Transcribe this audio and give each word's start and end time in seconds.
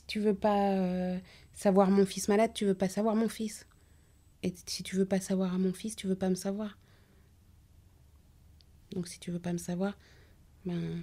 si 0.00 0.06
tu 0.06 0.20
veux 0.20 0.34
pas 0.34 0.72
euh, 0.72 1.18
savoir 1.52 1.90
mon 1.90 2.06
fils 2.06 2.28
malade, 2.28 2.52
tu 2.54 2.64
veux 2.64 2.74
pas 2.74 2.88
savoir 2.88 3.14
mon 3.14 3.28
fils. 3.28 3.66
Et 4.42 4.54
si 4.66 4.82
tu 4.82 4.96
veux 4.96 5.04
pas 5.04 5.20
savoir 5.20 5.54
à 5.54 5.58
mon 5.58 5.74
fils, 5.74 5.94
tu 5.94 6.06
veux 6.06 6.16
pas 6.16 6.30
me 6.30 6.34
savoir. 6.34 6.78
Donc 8.92 9.08
si 9.08 9.20
tu 9.20 9.30
veux 9.30 9.38
pas 9.38 9.52
me 9.52 9.58
savoir, 9.58 9.96
ben 10.64 11.02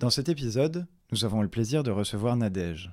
Dans 0.00 0.10
cet 0.10 0.28
épisode, 0.28 0.86
nous 1.10 1.24
avons 1.24 1.42
le 1.42 1.48
plaisir 1.48 1.82
de 1.82 1.90
recevoir 1.90 2.36
Nadège. 2.36 2.92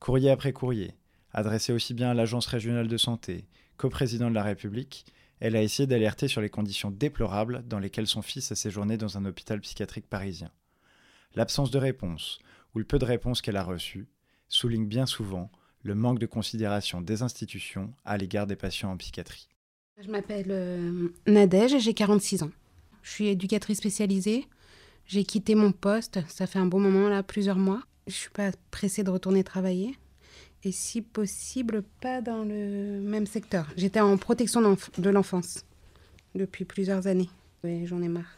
Courrier 0.00 0.30
après 0.30 0.54
courrier, 0.54 0.94
adressé 1.34 1.74
aussi 1.74 1.92
bien 1.92 2.08
à 2.08 2.14
l'Agence 2.14 2.46
régionale 2.46 2.88
de 2.88 2.96
santé 2.96 3.44
qu'au 3.76 3.90
président 3.90 4.30
de 4.30 4.34
la 4.34 4.42
République, 4.42 5.04
elle 5.40 5.56
a 5.56 5.62
essayé 5.62 5.86
d'alerter 5.86 6.26
sur 6.26 6.40
les 6.40 6.48
conditions 6.48 6.90
déplorables 6.90 7.64
dans 7.68 7.78
lesquelles 7.78 8.06
son 8.06 8.22
fils 8.22 8.50
a 8.50 8.54
séjourné 8.54 8.96
dans 8.96 9.18
un 9.18 9.26
hôpital 9.26 9.60
psychiatrique 9.60 10.08
parisien. 10.08 10.50
L'absence 11.34 11.70
de 11.70 11.76
réponse, 11.76 12.38
ou 12.74 12.78
le 12.78 12.86
peu 12.86 12.98
de 12.98 13.04
réponses 13.04 13.42
qu'elle 13.42 13.58
a 13.58 13.62
reçues, 13.62 14.08
souligne 14.48 14.86
bien 14.86 15.04
souvent 15.04 15.50
le 15.82 15.94
manque 15.94 16.18
de 16.18 16.24
considération 16.24 17.02
des 17.02 17.20
institutions 17.20 17.92
à 18.06 18.16
l'égard 18.16 18.46
des 18.46 18.56
patients 18.56 18.90
en 18.90 18.96
psychiatrie. 18.96 19.50
Je 20.02 20.10
m'appelle 20.10 20.46
euh, 20.48 21.10
Nadège 21.26 21.74
et 21.74 21.80
j'ai 21.80 21.92
46 21.92 22.44
ans. 22.44 22.50
Je 23.02 23.10
suis 23.10 23.26
éducatrice 23.26 23.78
spécialisée. 23.78 24.46
J'ai 25.08 25.24
quitté 25.24 25.54
mon 25.54 25.72
poste, 25.72 26.20
ça 26.28 26.46
fait 26.46 26.58
un 26.58 26.66
bon 26.66 26.80
moment 26.80 27.08
là, 27.08 27.22
plusieurs 27.22 27.56
mois. 27.56 27.82
Je 28.06 28.12
suis 28.12 28.30
pas 28.30 28.50
pressée 28.70 29.02
de 29.02 29.10
retourner 29.10 29.42
travailler. 29.42 29.96
Et 30.64 30.72
si 30.72 31.00
possible, 31.00 31.82
pas 32.00 32.20
dans 32.20 32.44
le 32.44 33.00
même 33.00 33.26
secteur. 33.26 33.68
J'étais 33.76 34.00
en 34.00 34.16
protection 34.18 34.60
de 34.98 35.10
l'enfance 35.10 35.64
depuis 36.34 36.66
plusieurs 36.66 37.06
années. 37.06 37.30
Oui, 37.64 37.86
j'en 37.86 38.02
ai 38.02 38.08
marre. 38.08 38.36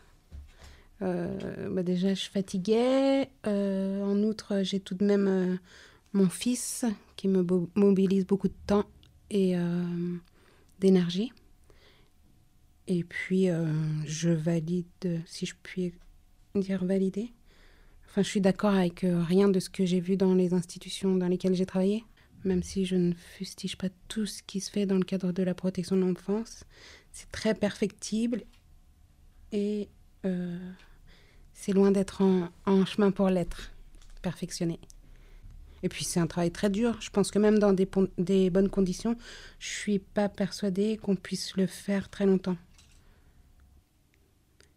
Euh, 1.03 1.69
bah 1.71 1.83
déjà, 1.83 2.15
je 2.15 2.29
fatiguais. 2.29 3.29
Euh, 3.49 4.05
en 4.05 4.23
outre, 4.23 4.63
j'ai 4.63 4.79
tout 4.79 4.95
de 4.95 5.05
même 5.05 5.27
euh, 5.27 5.57
mon 6.13 6.29
fils 6.29 6.85
qui 7.17 7.27
me 7.27 7.45
mobilise 7.75 8.27
beaucoup 8.27 8.49
de 8.49 8.55
temps 8.67 8.85
et 9.31 9.57
euh, 9.57 9.85
d'énergie. 10.79 11.33
Et 12.87 13.05
puis, 13.05 13.49
je 14.05 14.31
valide, 14.31 15.23
si 15.25 15.47
je 15.47 15.55
puis 15.63 15.93
dire 16.55 16.85
valider. 16.85 17.33
Enfin, 18.07 18.23
je 18.23 18.29
suis 18.29 18.41
d'accord 18.41 18.75
avec 18.75 19.05
euh, 19.05 19.23
rien 19.23 19.49
de 19.49 19.61
ce 19.61 19.71
que 19.71 19.87
j'ai 19.87 20.01
vu 20.01 20.17
dans 20.17 20.35
les 20.35 20.53
institutions 20.53 21.15
dans 21.17 21.29
lesquelles 21.29 21.55
j'ai 21.55 21.67
travaillé, 21.67 22.05
même 22.45 22.63
si 22.63 22.85
je 22.85 22.97
ne 22.97 23.13
fustige 23.15 23.77
pas 23.77 23.89
tout 24.09 24.27
ce 24.27 24.43
qui 24.43 24.61
se 24.61 24.71
fait 24.71 24.85
dans 24.85 24.97
le 24.97 25.05
cadre 25.05 25.31
de 25.31 25.43
la 25.43 25.55
protection 25.55 25.97
de 25.97 26.03
l'enfance. 26.03 26.65
C'est 27.13 27.31
très 27.31 27.55
perfectible 27.55 28.43
et 29.53 29.89
euh, 30.25 30.59
c'est 31.55 31.73
loin 31.73 31.93
d'être 31.93 32.23
en, 32.23 32.49
en 32.67 32.85
chemin 32.85 33.13
pour 33.13 33.29
l'être, 33.29 33.71
perfectionné. 34.23 34.81
Et 35.83 35.89
puis 35.89 36.05
c'est 36.05 36.21
un 36.21 36.27
travail 36.27 36.51
très 36.51 36.69
dur. 36.69 37.01
Je 37.01 37.11
pense 37.11 37.31
que 37.31 37.39
même 37.39 37.59
dans 37.59 37.73
des, 37.73 37.89
des 38.19 38.51
bonnes 38.51 38.69
conditions, 38.69 39.17
je 39.59 39.69
suis 39.69 39.99
pas 39.99 40.29
persuadée 40.29 40.97
qu'on 40.97 41.17
puisse 41.17 41.57
le 41.57 41.67
faire 41.67 42.09
très 42.09 42.27
longtemps. 42.27 42.57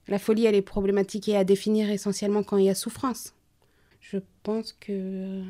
La 0.08 0.20
folie, 0.20 0.46
elle 0.46 0.56
est 0.56 0.62
problématique 0.62 1.30
et 1.30 1.38
à 1.38 1.44
définir 1.44 1.90
essentiellement 1.90 2.44
quand 2.44 2.58
il 2.58 2.66
y 2.66 2.70
a 2.70 2.76
souffrance. 2.76 3.34
Je 4.02 4.18
pense 4.44 4.74
que 4.74 4.92
euh, 4.92 5.44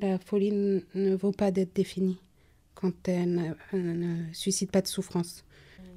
la, 0.00 0.18
folie 0.18 0.84
ne 0.94 1.16
vaut 1.16 1.32
pas 1.32 1.50
d'être 1.50 1.74
définie 1.74 2.18
quand 2.74 3.08
elle 3.08 3.34
ne, 3.34 3.52
elle 3.72 3.98
ne 3.98 4.32
suscite 4.32 4.70
pas 4.70 4.82
de 4.82 4.86
souffrance. 4.86 5.44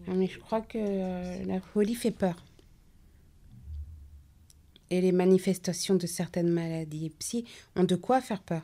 Mais 0.08 0.28
je 0.28 0.40
crois 0.40 0.62
que 0.62 0.78
euh, 0.78 1.44
la 1.46 1.62
folie 1.62 1.94
fait 1.94 2.12
peur. 2.12 2.44
Et 4.90 5.02
les 5.02 5.12
manifestations 5.12 5.96
de 5.96 6.08
certaines 6.08 6.50
maladies 6.50 7.12
psy 7.20 7.46
ont 7.76 7.84
de 7.84 7.96
quoi 7.96 8.22
faire 8.22 8.42
peur. 8.42 8.64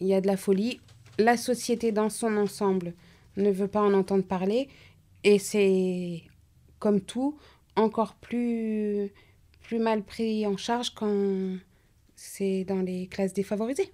Il 0.00 0.06
y 0.06 0.14
a 0.14 0.20
de 0.20 0.28
la 0.28 0.36
folie. 0.36 0.80
La 1.18 1.36
société 1.36 1.90
dans 1.90 2.10
son 2.10 2.36
ensemble 2.36 2.94
ne 3.36 3.50
veut 3.50 3.68
pas 3.68 3.82
en 3.82 3.94
entendre 3.94 4.24
parler. 4.24 4.68
Et 5.24 5.38
c'est, 5.40 6.22
comme 6.78 7.00
tout, 7.00 7.36
encore 7.76 8.14
plus, 8.16 9.10
plus 9.62 9.78
mal 9.78 10.02
pris 10.02 10.46
en 10.46 10.56
charge 10.56 10.90
quand 10.94 11.56
c'est 12.16 12.64
dans 12.64 12.80
les 12.80 13.06
classes 13.06 13.32
défavorisées. 13.32 13.90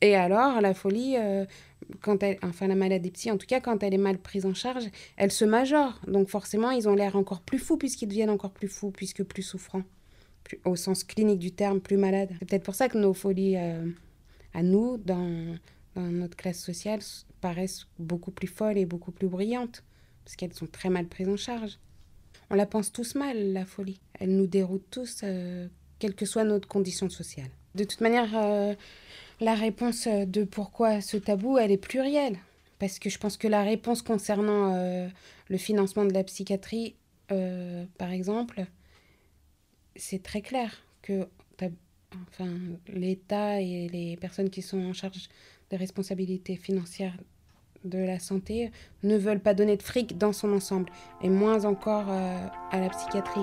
Et 0.00 0.16
alors, 0.16 0.60
la 0.60 0.74
folie, 0.74 1.16
euh, 1.16 1.46
quand 2.00 2.22
elle, 2.22 2.38
enfin 2.42 2.66
la 2.66 2.74
maladie 2.74 3.10
psy, 3.10 3.30
en 3.30 3.38
tout 3.38 3.46
cas, 3.46 3.60
quand 3.60 3.82
elle 3.82 3.94
est 3.94 3.98
mal 3.98 4.18
prise 4.18 4.44
en 4.44 4.54
charge, 4.54 4.84
elle 5.16 5.30
se 5.30 5.44
majore. 5.44 6.00
Donc 6.06 6.28
forcément, 6.28 6.70
ils 6.70 6.88
ont 6.88 6.94
l'air 6.94 7.16
encore 7.16 7.40
plus 7.40 7.58
fous 7.58 7.76
puisqu'ils 7.76 8.08
deviennent 8.08 8.30
encore 8.30 8.50
plus 8.50 8.68
fous, 8.68 8.90
puisque 8.90 9.22
plus 9.22 9.42
souffrants. 9.42 9.84
Au 10.64 10.76
sens 10.76 11.04
clinique 11.04 11.38
du 11.38 11.52
terme, 11.52 11.80
plus 11.80 11.96
malades. 11.96 12.30
C'est 12.38 12.48
peut-être 12.48 12.64
pour 12.64 12.74
ça 12.74 12.88
que 12.88 12.98
nos 12.98 13.14
folies, 13.14 13.56
euh, 13.56 13.86
à 14.52 14.62
nous, 14.62 14.98
dans, 14.98 15.56
dans 15.94 16.02
notre 16.02 16.36
classe 16.36 16.60
sociale, 16.60 17.00
paraissent 17.40 17.86
beaucoup 17.98 18.30
plus 18.30 18.48
folles 18.48 18.76
et 18.76 18.84
beaucoup 18.84 19.10
plus 19.10 19.28
brillantes, 19.28 19.84
parce 20.24 20.36
qu'elles 20.36 20.52
sont 20.52 20.66
très 20.66 20.90
mal 20.90 21.06
prises 21.06 21.28
en 21.28 21.36
charge. 21.36 21.78
On 22.50 22.54
la 22.54 22.66
pense 22.66 22.92
tous 22.92 23.14
mal, 23.14 23.52
la 23.52 23.64
folie. 23.64 24.00
Elle 24.18 24.36
nous 24.36 24.46
déroute 24.46 24.84
tous, 24.90 25.20
euh, 25.22 25.68
quelle 25.98 26.14
que 26.14 26.26
soit 26.26 26.44
notre 26.44 26.68
condition 26.68 27.08
sociale. 27.08 27.50
De 27.74 27.84
toute 27.84 28.00
manière, 28.00 28.30
euh, 28.34 28.74
la 29.40 29.54
réponse 29.54 30.06
euh, 30.06 30.24
de 30.24 30.44
pourquoi 30.44 31.00
ce 31.00 31.16
tabou, 31.16 31.58
elle 31.58 31.72
est 31.72 31.76
plurielle. 31.76 32.38
Parce 32.78 32.98
que 32.98 33.08
je 33.08 33.18
pense 33.18 33.36
que 33.36 33.48
la 33.48 33.62
réponse 33.62 34.02
concernant 34.02 34.74
le 35.48 35.56
financement 35.56 36.04
de 36.04 36.12
la 36.12 36.24
psychiatrie, 36.24 36.96
par 37.28 38.10
exemple, 38.10 38.66
c'est 39.96 40.22
très 40.22 40.42
clair 40.42 40.82
que 41.00 41.26
enfin, 42.32 42.50
l'État 42.88 43.60
et 43.60 43.88
les 43.88 44.16
personnes 44.16 44.50
qui 44.50 44.60
sont 44.60 44.84
en 44.84 44.92
charge 44.92 45.28
des 45.70 45.76
responsabilités 45.76 46.56
financières 46.56 47.16
de 47.84 47.98
la 47.98 48.18
santé 48.18 48.70
ne 49.02 49.16
veulent 49.16 49.40
pas 49.40 49.54
donner 49.54 49.76
de 49.76 49.82
fric 49.82 50.18
dans 50.18 50.32
son 50.32 50.52
ensemble, 50.52 50.90
et 51.22 51.28
moins 51.28 51.64
encore 51.64 52.06
euh, 52.08 52.46
à 52.70 52.80
la 52.80 52.88
psychiatrie. 52.88 53.42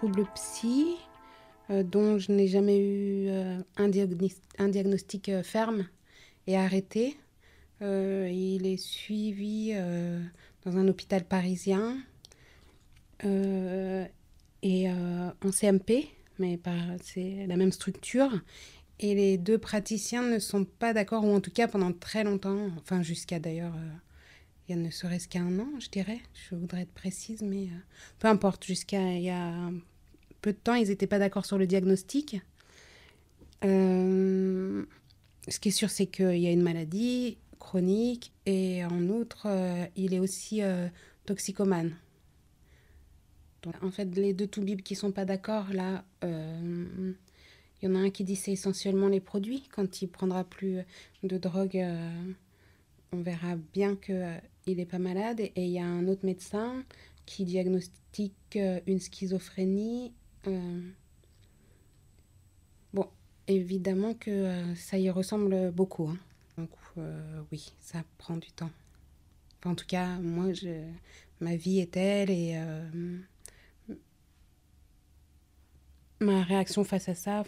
À 0.00 0.06
un 0.06 0.08
trouble 0.08 0.26
psy 0.34 0.96
euh, 1.70 1.82
dont 1.82 2.18
je 2.18 2.32
n'ai 2.32 2.48
jamais 2.48 2.78
eu 2.78 3.28
euh, 3.28 3.58
un, 3.76 3.88
diagnos- 3.88 4.40
un 4.58 4.68
diagnostic 4.68 5.28
euh, 5.28 5.42
ferme 5.42 5.86
et 6.46 6.56
arrêté. 6.56 7.16
Il 7.82 8.66
est 8.66 8.76
suivi 8.76 9.72
dans 10.66 10.76
un 10.76 10.86
hôpital 10.86 11.24
parisien 11.24 11.96
et 13.24 14.90
en 14.90 15.50
CMP, 15.50 16.06
mais 16.38 16.60
c'est 17.02 17.46
la 17.46 17.56
même 17.56 17.72
structure. 17.72 18.38
Et 18.98 19.14
les 19.14 19.38
deux 19.38 19.56
praticiens 19.56 20.20
ne 20.20 20.38
sont 20.38 20.66
pas 20.66 20.92
d'accord, 20.92 21.24
ou 21.24 21.34
en 21.34 21.40
tout 21.40 21.50
cas 21.50 21.68
pendant 21.68 21.90
très 21.90 22.22
longtemps, 22.22 22.68
enfin 22.76 23.02
jusqu'à 23.02 23.38
d'ailleurs 23.38 23.72
il 24.68 24.72
y 24.72 24.78
a 24.78 24.82
ne 24.82 24.90
serait-ce 24.90 25.26
qu'un 25.26 25.58
an, 25.58 25.70
je 25.78 25.88
dirais. 25.88 26.20
Je 26.34 26.56
voudrais 26.56 26.82
être 26.82 26.92
précise, 26.92 27.40
mais 27.40 27.68
peu 28.18 28.28
importe. 28.28 28.66
Jusqu'à 28.66 29.14
il 29.14 29.22
y 29.22 29.30
a 29.30 29.70
peu 30.40 30.52
de 30.52 30.58
temps, 30.58 30.74
ils 30.74 30.88
n'étaient 30.88 31.06
pas 31.06 31.18
d'accord 31.18 31.46
sur 31.46 31.58
le 31.58 31.66
diagnostic. 31.66 32.40
ce 33.62 34.84
qui 35.60 35.68
est 35.68 35.72
sûr, 35.72 35.90
c'est 35.90 36.06
qu'il 36.06 36.38
y 36.38 36.46
a 36.46 36.50
une 36.50 36.62
maladie 36.62 37.38
chronique 37.58 38.32
et 38.46 38.84
en 38.84 39.08
outre, 39.08 39.46
il 39.96 40.14
est 40.14 40.18
aussi 40.18 40.62
toxicomane. 41.26 41.94
Donc, 43.62 43.74
en 43.82 43.90
fait, 43.90 44.06
les 44.16 44.32
deux 44.32 44.46
toubibs 44.46 44.80
qui 44.80 44.94
sont 44.94 45.12
pas 45.12 45.26
d'accord, 45.26 45.66
là, 45.72 46.04
il 46.22 47.14
y 47.82 47.86
en 47.86 47.94
a 47.94 47.98
un 47.98 48.10
qui 48.10 48.24
dit 48.24 48.36
c'est 48.36 48.52
essentiellement 48.52 49.08
les 49.08 49.20
produits. 49.20 49.64
Quand 49.74 50.00
il 50.00 50.08
prendra 50.08 50.44
plus 50.44 50.78
de 51.22 51.36
drogue, 51.36 51.84
on 53.12 53.20
verra 53.20 53.56
bien 53.74 53.96
que 53.96 54.38
il 54.66 54.78
n'est 54.78 54.86
pas 54.86 54.98
malade. 54.98 55.40
Et 55.40 55.52
il 55.56 55.70
y 55.70 55.78
a 55.78 55.86
un 55.86 56.06
autre 56.08 56.24
médecin 56.24 56.84
qui 57.26 57.44
diagnostique 57.44 58.34
euh, 58.56 58.80
une 58.86 59.00
schizophrénie. 59.00 60.12
Euh. 60.46 60.80
Bon, 62.92 63.08
évidemment 63.46 64.14
que 64.14 64.30
euh, 64.30 64.74
ça 64.74 64.98
y 64.98 65.10
ressemble 65.10 65.70
beaucoup. 65.72 66.08
Hein. 66.08 66.18
Donc 66.58 66.70
oui, 67.50 67.72
ça 67.80 68.04
prend 68.18 68.36
du 68.36 68.50
temps. 68.50 68.70
en 69.64 69.74
tout 69.74 69.86
cas, 69.86 70.18
moi, 70.18 70.52
je... 70.52 70.84
ma 71.40 71.56
vie 71.56 71.80
est 71.80 71.92
telle 71.92 72.30
et 72.30 72.60
ma 76.20 76.42
réaction 76.42 76.84
face 76.84 77.08
à 77.08 77.14
ça 77.14 77.44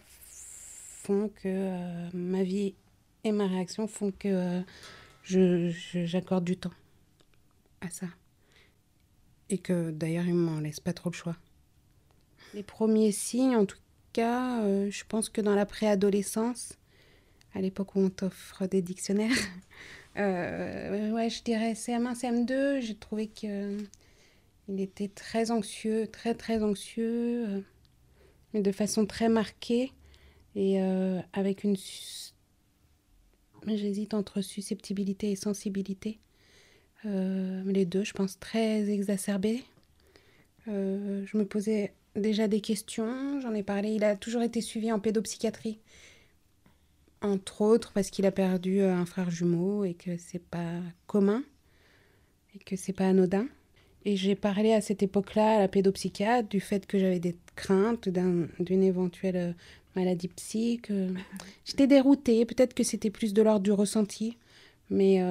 font 1.02 1.28
que 1.28 2.16
ma 2.16 2.42
vie 2.42 2.74
et 3.24 3.32
ma 3.32 3.46
réaction 3.46 3.86
font 3.86 4.12
que 4.12 4.62
j'accorde 5.24 6.44
du 6.44 6.56
temps 6.56 6.72
à 7.82 7.90
ça. 7.90 8.06
Et 9.50 9.58
que 9.58 9.90
d'ailleurs, 9.90 10.26
il 10.26 10.34
m'en 10.34 10.60
laisse 10.60 10.80
pas 10.80 10.92
trop 10.92 11.10
le 11.10 11.14
choix. 11.14 11.36
Les 12.54 12.62
premiers 12.62 13.12
signes, 13.12 13.56
en 13.56 13.64
tout 13.64 13.78
cas, 14.12 14.62
euh, 14.62 14.90
je 14.90 15.04
pense 15.08 15.28
que 15.28 15.40
dans 15.40 15.54
la 15.54 15.66
préadolescence, 15.66 16.74
à 17.54 17.60
l'époque 17.60 17.94
où 17.94 18.00
on 18.00 18.10
t'offre 18.10 18.66
des 18.66 18.82
dictionnaires, 18.82 19.36
euh, 20.18 21.10
ouais, 21.12 21.30
je 21.30 21.42
dirais 21.42 21.72
CM1, 21.72 22.14
CM2, 22.14 22.80
j'ai 22.80 22.94
trouvé 22.94 23.28
que 23.28 23.78
il 24.68 24.80
était 24.80 25.08
très 25.08 25.50
anxieux, 25.50 26.06
très 26.06 26.34
très 26.34 26.62
anxieux, 26.62 27.46
euh, 27.48 27.60
mais 28.54 28.60
de 28.60 28.72
façon 28.72 29.06
très 29.06 29.28
marquée 29.28 29.92
et 30.54 30.78
avec 31.32 31.64
une. 31.64 31.76
J'hésite 33.66 34.12
entre 34.12 34.42
susceptibilité 34.42 35.30
et 35.30 35.36
sensibilité. 35.36 36.20
Euh, 37.04 37.62
les 37.66 37.84
deux, 37.84 38.04
je 38.04 38.12
pense, 38.12 38.38
très 38.38 38.88
exacerbés. 38.90 39.64
Euh, 40.68 41.24
je 41.26 41.36
me 41.36 41.44
posais 41.44 41.92
déjà 42.16 42.48
des 42.48 42.60
questions, 42.60 43.40
j'en 43.40 43.54
ai 43.54 43.62
parlé. 43.62 43.90
Il 43.90 44.04
a 44.04 44.16
toujours 44.16 44.42
été 44.42 44.60
suivi 44.60 44.92
en 44.92 44.98
pédopsychiatrie, 44.98 45.78
entre 47.20 47.62
autres 47.62 47.92
parce 47.92 48.10
qu'il 48.10 48.26
a 48.26 48.32
perdu 48.32 48.80
euh, 48.80 48.94
un 48.94 49.06
frère 49.06 49.30
jumeau 49.30 49.84
et 49.84 49.94
que 49.94 50.16
c'est 50.18 50.42
pas 50.42 50.80
commun 51.06 51.42
et 52.54 52.58
que 52.58 52.76
c'est 52.76 52.92
pas 52.92 53.08
anodin. 53.08 53.46
Et 54.04 54.16
j'ai 54.16 54.34
parlé 54.34 54.72
à 54.72 54.80
cette 54.80 55.02
époque-là 55.02 55.56
à 55.56 55.58
la 55.60 55.68
pédopsychiatre 55.68 56.48
du 56.48 56.60
fait 56.60 56.86
que 56.86 56.98
j'avais 56.98 57.20
des 57.20 57.36
craintes 57.54 58.08
d'une 58.08 58.82
éventuelle 58.82 59.54
maladie 59.94 60.26
psy. 60.26 60.80
J'étais 61.64 61.86
déroutée, 61.86 62.44
peut-être 62.44 62.74
que 62.74 62.82
c'était 62.82 63.10
plus 63.10 63.32
de 63.32 63.42
l'ordre 63.42 63.62
du 63.62 63.70
ressenti, 63.70 64.38
mais 64.90 65.22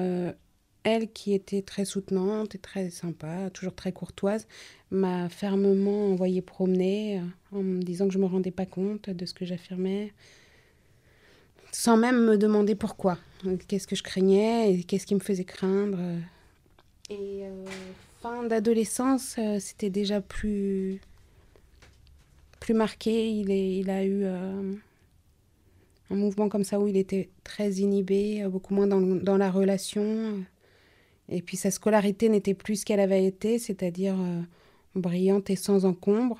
elle, 0.84 1.10
qui 1.12 1.32
était 1.32 1.62
très 1.62 1.84
soutenante 1.84 2.54
et 2.54 2.58
très 2.58 2.90
sympa, 2.90 3.50
toujours 3.50 3.74
très 3.74 3.92
courtoise, 3.92 4.46
m'a 4.90 5.28
fermement 5.28 6.10
envoyé 6.10 6.42
promener 6.42 7.18
euh, 7.18 7.58
en 7.58 7.62
me 7.62 7.82
disant 7.82 8.06
que 8.06 8.12
je 8.12 8.18
ne 8.18 8.24
me 8.24 8.28
rendais 8.28 8.50
pas 8.50 8.66
compte 8.66 9.10
de 9.10 9.26
ce 9.26 9.34
que 9.34 9.44
j'affirmais, 9.44 10.12
sans 11.70 11.96
même 11.96 12.24
me 12.24 12.36
demander 12.36 12.74
pourquoi, 12.74 13.18
qu'est-ce 13.68 13.86
que 13.86 13.96
je 13.96 14.02
craignais 14.02 14.72
et 14.72 14.82
qu'est-ce 14.84 15.06
qui 15.06 15.14
me 15.14 15.20
faisait 15.20 15.44
craindre. 15.44 15.98
Et 17.10 17.44
euh, 17.44 17.64
fin 18.20 18.44
d'adolescence, 18.44 19.36
euh, 19.38 19.58
c'était 19.58 19.90
déjà 19.90 20.20
plus, 20.20 21.00
marqué. 22.70 23.30
Il, 23.30 23.90
a 23.90 24.04
eu 24.04 24.24
un 24.24 26.14
mouvement 26.14 26.48
comme 26.48 26.64
ça 26.64 26.78
où 26.78 26.86
il 26.86 26.96
était 26.96 27.28
très 27.44 27.72
inhibé, 27.72 28.46
beaucoup 28.48 28.74
moins 28.74 28.86
dans 28.86 29.36
la 29.36 29.50
relation. 29.50 30.44
Et 31.28 31.42
puis 31.42 31.56
sa 31.56 31.70
scolarité 31.70 32.28
n'était 32.28 32.54
plus 32.54 32.80
ce 32.80 32.84
qu'elle 32.84 33.00
avait 33.00 33.24
été, 33.24 33.58
c'est-à-dire 33.58 34.20
euh, 34.20 34.42
brillante 34.94 35.50
et 35.50 35.56
sans 35.56 35.84
encombre. 35.84 36.38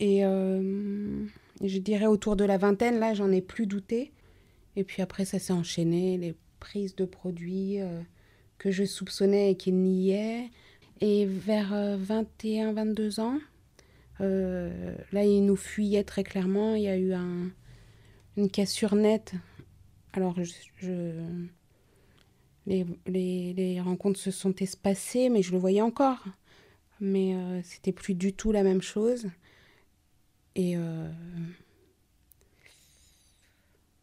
Et 0.00 0.24
euh, 0.24 1.26
je 1.62 1.78
dirais 1.78 2.06
autour 2.06 2.36
de 2.36 2.44
la 2.44 2.58
vingtaine, 2.58 2.98
là, 2.98 3.14
j'en 3.14 3.30
ai 3.30 3.40
plus 3.40 3.66
douté. 3.66 4.12
Et 4.76 4.84
puis 4.84 5.02
après, 5.02 5.24
ça 5.24 5.38
s'est 5.38 5.52
enchaîné, 5.52 6.16
les 6.16 6.34
prises 6.58 6.94
de 6.94 7.04
produits 7.04 7.80
euh, 7.80 8.00
que 8.58 8.70
je 8.70 8.84
soupçonnais 8.84 9.52
et 9.52 9.56
qu'il 9.56 9.76
niait. 9.76 10.50
Et 11.00 11.24
vers 11.24 11.72
21-22 11.72 13.20
ans, 13.20 13.38
là, 14.18 15.24
il 15.24 15.46
nous 15.46 15.56
fuyait 15.56 16.04
très 16.04 16.24
clairement. 16.24 16.74
Il 16.74 16.82
y 16.82 16.88
a 16.88 16.96
eu 16.98 17.14
un, 17.14 17.50
une 18.36 18.50
cassure 18.50 18.94
nette. 18.96 19.32
Alors, 20.12 20.36
je 20.82 21.24
les, 22.66 23.80
rencontres 23.80 24.18
se 24.18 24.30
sont 24.30 24.54
espacées, 24.56 25.28
mais 25.28 25.42
je 25.42 25.52
le 25.52 25.58
voyais 25.58 25.82
encore. 25.82 26.24
Mais 27.00 27.34
euh, 27.34 27.60
c'était 27.62 27.92
plus 27.92 28.14
du 28.14 28.32
tout 28.32 28.52
la 28.52 28.62
même 28.62 28.82
chose. 28.82 29.26
Et 30.54 30.76
euh, 30.76 31.08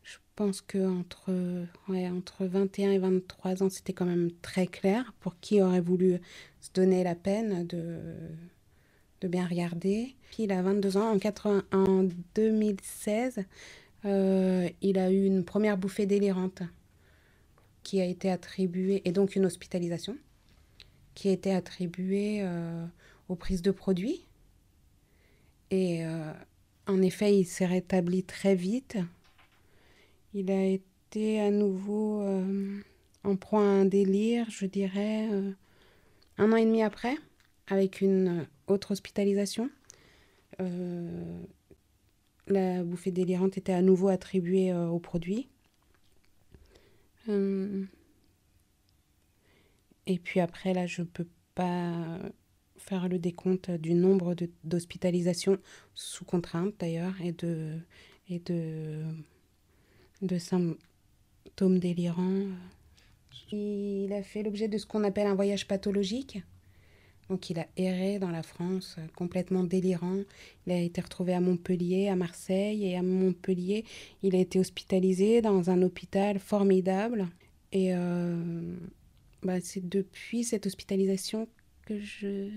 je 0.03 0.17
pense 0.35 0.61
que 0.61 0.87
entre, 0.87 1.31
entre 1.89 2.45
21 2.45 2.91
et 2.91 2.97
23 2.97 3.63
ans, 3.63 3.69
c'était 3.69 3.93
quand 3.93 4.05
même 4.05 4.31
très 4.41 4.67
clair 4.67 5.13
pour 5.19 5.39
qui 5.39 5.61
aurait 5.61 5.81
voulu 5.81 6.19
se 6.61 6.71
donner 6.73 7.03
la 7.03 7.15
peine 7.15 7.67
de, 7.67 7.99
de 9.21 9.27
bien 9.27 9.45
regarder. 9.45 10.15
Puis 10.31 10.43
il 10.43 10.51
a 10.51 10.61
22 10.61 10.97
ans, 10.97 11.15
en, 11.15 11.77
en 11.77 12.07
2016, 12.35 13.45
euh, 14.05 14.69
il 14.81 14.97
a 14.97 15.11
eu 15.11 15.25
une 15.25 15.43
première 15.43 15.77
bouffée 15.77 16.05
délirante 16.05 16.61
qui 17.87 18.01
a 18.01 18.05
été 18.05 18.29
attribuée, 18.29 19.01
et 19.05 19.13
donc 19.13 19.37
une 19.37 19.45
hospitalisation, 19.45 20.17
qui 21.15 21.29
a 21.29 21.31
été 21.31 21.53
attribuée 21.53 22.39
euh, 22.41 22.85
aux 23.29 23.35
prises 23.35 23.61
de 23.61 23.71
produits. 23.71 24.25
Et 25.71 26.05
euh, 26.05 26.33
en 26.87 27.01
effet, 27.01 27.39
il 27.39 27.45
s'est 27.45 27.65
rétabli 27.65 28.23
très 28.23 28.55
vite. 28.55 28.97
Il 30.33 30.51
a 30.51 30.65
été 30.65 31.39
à 31.39 31.49
nouveau 31.49 32.23
euh, 32.23 32.81
en 33.23 33.37
proie 33.37 33.61
à 33.61 33.63
un 33.63 33.85
délire, 33.85 34.49
je 34.49 34.65
dirais, 34.65 35.29
un 36.37 36.51
an 36.51 36.57
et 36.57 36.65
demi 36.65 36.83
après, 36.83 37.15
avec 37.67 38.01
une 38.01 38.47
autre 38.67 38.91
hospitalisation. 38.91 39.69
la 42.47 42.83
bouffée 42.83 43.11
délirante 43.11 43.57
était 43.57 43.71
à 43.71 43.81
nouveau 43.81 44.09
attribuée 44.09 44.73
aux 44.73 44.99
produits. 44.99 45.47
Euh, 47.29 47.85
et 50.05 50.19
puis 50.19 50.39
après, 50.39 50.73
là, 50.73 50.85
je 50.87 51.01
ne 51.01 51.07
peux 51.07 51.27
pas 51.55 52.19
faire 52.77 53.09
le 53.09 53.19
décompte 53.19 53.71
du 53.71 53.93
nombre 53.93 54.35
d'hospitalisations 54.63 55.57
sous 55.93 56.25
contrainte 56.25 56.75
d'ailleurs 56.79 57.19
et 57.21 57.31
de, 57.33 57.79
et 58.29 58.39
de, 58.39 59.03
de 60.21 60.37
symptômes 60.37 61.79
délirants. 61.79 62.45
Il 63.51 64.11
a 64.13 64.23
fait 64.23 64.43
l'objet 64.43 64.67
de 64.67 64.77
ce 64.77 64.85
qu'on 64.85 65.03
appelle 65.03 65.27
un 65.27 65.35
voyage 65.35 65.67
pathologique. 65.67 66.39
Donc 67.29 67.49
il 67.49 67.59
a 67.59 67.67
erré 67.75 68.19
dans 68.19 68.29
la 68.29 68.43
France, 68.43 68.95
euh, 68.97 69.05
complètement 69.15 69.63
délirant. 69.63 70.19
Il 70.65 70.73
a 70.73 70.79
été 70.79 71.01
retrouvé 71.01 71.33
à 71.33 71.41
Montpellier, 71.41 72.07
à 72.07 72.15
Marseille 72.15 72.85
et 72.85 72.95
à 72.95 73.01
Montpellier. 73.01 73.83
Il 74.23 74.35
a 74.35 74.39
été 74.39 74.59
hospitalisé 74.59 75.41
dans 75.41 75.69
un 75.69 75.81
hôpital 75.81 76.39
formidable. 76.39 77.27
Et 77.73 77.93
euh, 77.93 78.75
bah, 79.43 79.59
c'est 79.61 79.87
depuis 79.87 80.43
cette 80.43 80.65
hospitalisation 80.65 81.47
que 81.85 81.99
je... 81.99 82.49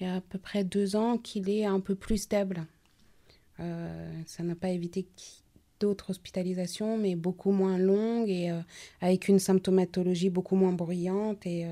Il 0.00 0.04
y 0.04 0.06
a 0.06 0.16
à 0.16 0.20
peu 0.22 0.38
près 0.38 0.64
deux 0.64 0.96
ans 0.96 1.18
qu'il 1.18 1.50
est 1.50 1.66
un 1.66 1.78
peu 1.78 1.94
plus 1.94 2.16
stable. 2.16 2.66
Euh, 3.60 4.12
ça 4.24 4.42
n'a 4.42 4.54
pas 4.54 4.70
évité 4.70 5.06
d'autres 5.78 6.10
hospitalisations, 6.10 6.96
mais 6.96 7.16
beaucoup 7.16 7.52
moins 7.52 7.76
longues 7.76 8.30
et 8.30 8.50
avec 9.02 9.28
une 9.28 9.38
symptomatologie 9.38 10.30
beaucoup 10.30 10.56
moins 10.56 10.72
bruyante 10.72 11.46
et 11.46 11.66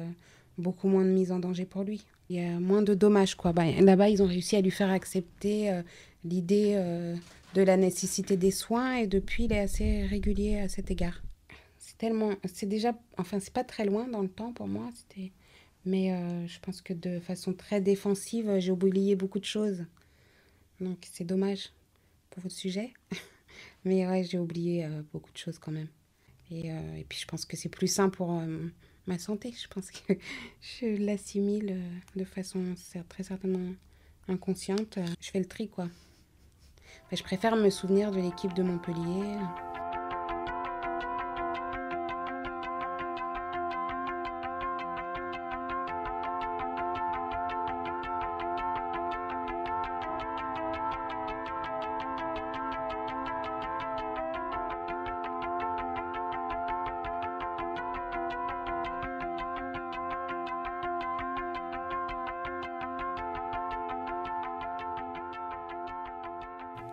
beaucoup 0.59 0.89
moins 0.89 1.05
de 1.05 1.11
mise 1.11 1.33
en 1.33 1.39
danger 1.39 1.65
pour 1.65 1.85
lui 1.85 2.05
il 2.29 2.37
y 2.37 2.45
a 2.45 2.59
moins 2.61 2.83
de 2.83 2.95
dommages. 2.95 3.37
Bah, 3.37 3.65
là-bas, 3.65 4.09
ils 4.09 4.23
ont 4.23 4.27
réussi 4.27 4.57
à 4.57 4.61
lui 4.61 4.71
faire 4.71 4.91
accepter 4.91 5.71
euh, 5.71 5.83
l'idée 6.25 6.75
euh, 6.77 7.17
de 7.55 7.63
la 7.63 7.77
nécessité 7.77 8.37
des 8.37 8.51
soins 8.51 8.97
et 8.97 9.07
depuis, 9.07 9.45
il 9.45 9.53
est 9.53 9.61
assez 9.61 10.05
régulier 10.05 10.59
à 10.59 10.69
cet 10.69 10.91
égard. 10.91 11.23
C'est 11.79 11.97
tellement. 11.97 12.33
C'est 12.45 12.67
déjà. 12.67 12.99
Enfin, 13.17 13.41
c'est 13.41 13.53
pas 13.53 13.65
très 13.65 13.85
loin 13.85 14.09
dans 14.09 14.21
le 14.21 14.29
temps 14.29 14.53
pour 14.53 14.67
moi. 14.67 14.91
Mais 15.87 16.13
je 16.47 16.61
pense 16.61 16.83
que 16.83 16.93
de 16.93 17.19
façon 17.19 17.55
très 17.55 17.81
défensive, 17.81 18.59
j'ai 18.59 18.73
oublié 18.73 19.17
beaucoup 19.17 19.39
de 19.39 19.45
choses. 19.45 19.87
Donc 20.81 20.99
c'est 21.11 21.25
dommage 21.25 21.71
pour 22.29 22.43
votre 22.43 22.55
sujet. 22.55 22.93
Mais 23.85 24.07
ouais, 24.07 24.23
j'ai 24.25 24.39
oublié 24.39 24.87
beaucoup 25.13 25.33
de 25.33 25.39
choses 25.39 25.59
quand 25.59 25.73
même. 25.73 25.89
Et, 26.51 26.67
et, 26.69 27.07
puis 27.09 27.21
je 27.21 27.27
pense 27.27 27.47
que 27.47 27.57
c'est 27.57 27.71
plus 27.71 27.87
simple 27.87 28.19
pour 28.19 28.43
ma 29.09 29.19
santé. 29.19 29.53
Je 29.61 29.67
pense 29.69 29.91
que 29.91 30.15
je 30.61 31.05
l'assimile 31.05 31.81
de 32.15 32.25
façon 32.25 32.75
très 33.09 33.25
certainement 33.25 33.75
inconsciente. 34.29 34.99
Je 35.21 35.31
fais 35.31 35.41
le 35.41 35.47
tri, 35.47 35.69
quoi. 35.69 35.89
je 37.11 37.23
préfère 37.23 37.57
me 37.57 37.71
souvenir 37.71 38.13
de 38.13 38.21
l'équipe 38.21 38.55
de 38.55 38.63
Montpellier. 38.63 39.39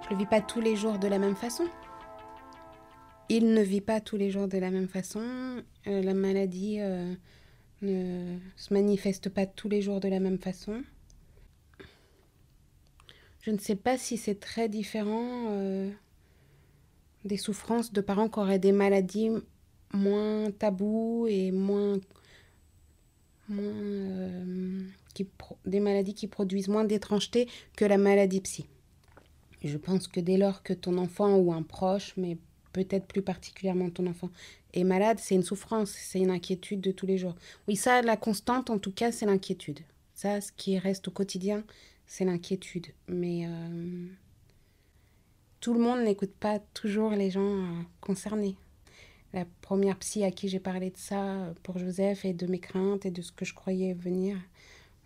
Je 0.08 0.14
ne 0.14 0.20
vis 0.20 0.28
pas 0.28 0.42
tous 0.42 0.62
les 0.62 0.76
jours 0.76 1.00
de 1.00 1.08
la 1.08 1.18
même 1.18 1.36
façon. 1.36 1.68
Il 3.28 3.54
ne 3.54 3.62
vit 3.62 3.82
pas 3.82 4.00
tous 4.02 4.18
les 4.18 4.30
jours 4.30 4.48
de 4.48 4.60
la 4.60 4.70
même 4.70 4.88
façon. 4.88 5.24
Euh, 5.88 6.02
la 6.04 6.14
maladie 6.14 6.78
euh, 6.80 7.12
ne 7.82 8.38
se 8.56 8.72
manifeste 8.72 9.30
pas 9.30 9.48
tous 9.48 9.68
les 9.68 9.82
jours 9.82 10.00
de 10.00 10.08
la 10.08 10.20
même 10.20 10.38
façon. 10.38 10.84
Je 13.42 13.50
ne 13.50 13.58
sais 13.58 13.76
pas 13.76 13.98
si 13.98 14.18
c'est 14.18 14.40
très 14.40 14.70
différent 14.70 15.48
euh, 15.50 15.90
des 17.24 17.38
souffrances 17.38 17.92
de 17.92 18.02
parents 18.02 18.30
qui 18.30 18.40
auraient 18.40 18.60
des 18.60 18.72
maladies 18.72 19.32
moins 19.92 20.52
tabous 20.52 21.26
et 21.28 21.50
moins, 21.52 21.98
des 25.66 25.80
maladies 25.80 26.14
qui 26.14 26.28
produisent 26.28 26.68
moins 26.68 26.84
d'étrangeté 26.84 27.48
que 27.76 27.86
la 27.86 27.98
maladie 27.98 28.42
psy. 28.42 28.68
Je 29.66 29.78
pense 29.78 30.08
que 30.08 30.20
dès 30.20 30.38
lors 30.38 30.64
que 30.64 30.74
ton 30.74 30.98
enfant 30.98 31.38
ou 31.38 31.52
un 31.52 31.64
proche, 31.64 32.14
mais 32.18 32.38
peut-être 32.72 33.08
plus 33.08 33.22
particulièrement 33.22 33.90
ton 33.90 34.06
enfant, 34.06 34.30
est 34.74 34.84
malade, 34.84 35.18
c'est 35.20 35.36
une 35.36 35.44
souffrance, 35.44 35.92
c'est 35.92 36.20
une 36.20 36.30
inquiétude 36.30 36.82
de 36.82 36.92
tous 36.92 37.06
les 37.06 37.18
jours. 37.18 37.36
Oui, 37.68 37.76
ça, 37.76 38.02
la 38.02 38.18
constante, 38.18 38.70
en 38.70 38.78
tout 38.78 38.92
cas, 38.92 39.12
c'est 39.12 39.26
l'inquiétude. 39.26 39.80
Ça, 40.14 40.40
ce 40.42 40.52
qui 40.52 40.78
reste 40.78 41.08
au 41.08 41.12
quotidien, 41.12 41.64
c'est 42.06 42.26
l'inquiétude. 42.26 42.88
Mais 43.08 43.48
euh, 43.48 44.08
tout 45.62 45.74
le 45.74 45.80
monde 45.80 46.02
n'écoute 46.02 46.34
pas 46.40 46.60
toujours 46.74 47.12
les 47.12 47.32
gens 47.32 47.64
euh, 47.64 47.82
concernés. 48.02 48.56
La 49.34 49.46
première 49.62 49.98
psy 49.98 50.24
à 50.24 50.32
qui 50.32 50.48
j'ai 50.48 50.60
parlé 50.60 50.90
de 50.92 50.98
ça 50.98 51.24
euh, 51.24 51.54
pour 51.64 51.78
Joseph 51.78 52.24
et 52.24 52.34
de 52.34 52.48
mes 52.48 52.60
craintes 52.60 53.06
et 53.06 53.12
de 53.12 53.22
ce 53.22 53.32
que 53.32 53.46
je 53.46 53.54
croyais 53.54 53.94
venir 53.94 54.38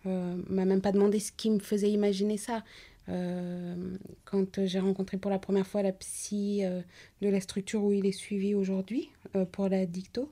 m'a 0.06 0.64
même 0.64 0.80
pas 0.80 0.92
demandé 0.92 1.20
ce 1.20 1.30
qui 1.30 1.50
me 1.50 1.58
faisait 1.58 1.90
imaginer 1.90 2.38
ça. 2.38 2.64
Euh, 3.10 3.96
quand 4.24 4.64
j'ai 4.66 4.78
rencontré 4.78 5.16
pour 5.16 5.30
la 5.30 5.38
première 5.38 5.66
fois 5.66 5.82
la 5.82 5.92
psy 5.92 6.60
euh, 6.62 6.80
de 7.22 7.28
la 7.28 7.40
structure 7.40 7.82
où 7.82 7.92
il 7.92 8.06
est 8.06 8.12
suivi 8.12 8.54
aujourd'hui 8.54 9.10
euh, 9.34 9.44
pour 9.44 9.68
la 9.68 9.84
dicto, 9.86 10.30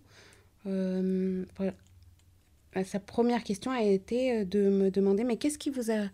sa 2.85 3.01
première 3.01 3.43
question 3.43 3.71
a 3.71 3.83
été 3.83 4.45
de 4.45 4.69
me 4.69 4.91
demander 4.91 5.25
mais 5.25 5.37
qu'est-ce 5.37 5.57
qui 5.59 5.71
vous 5.71 5.91
a 5.91 6.09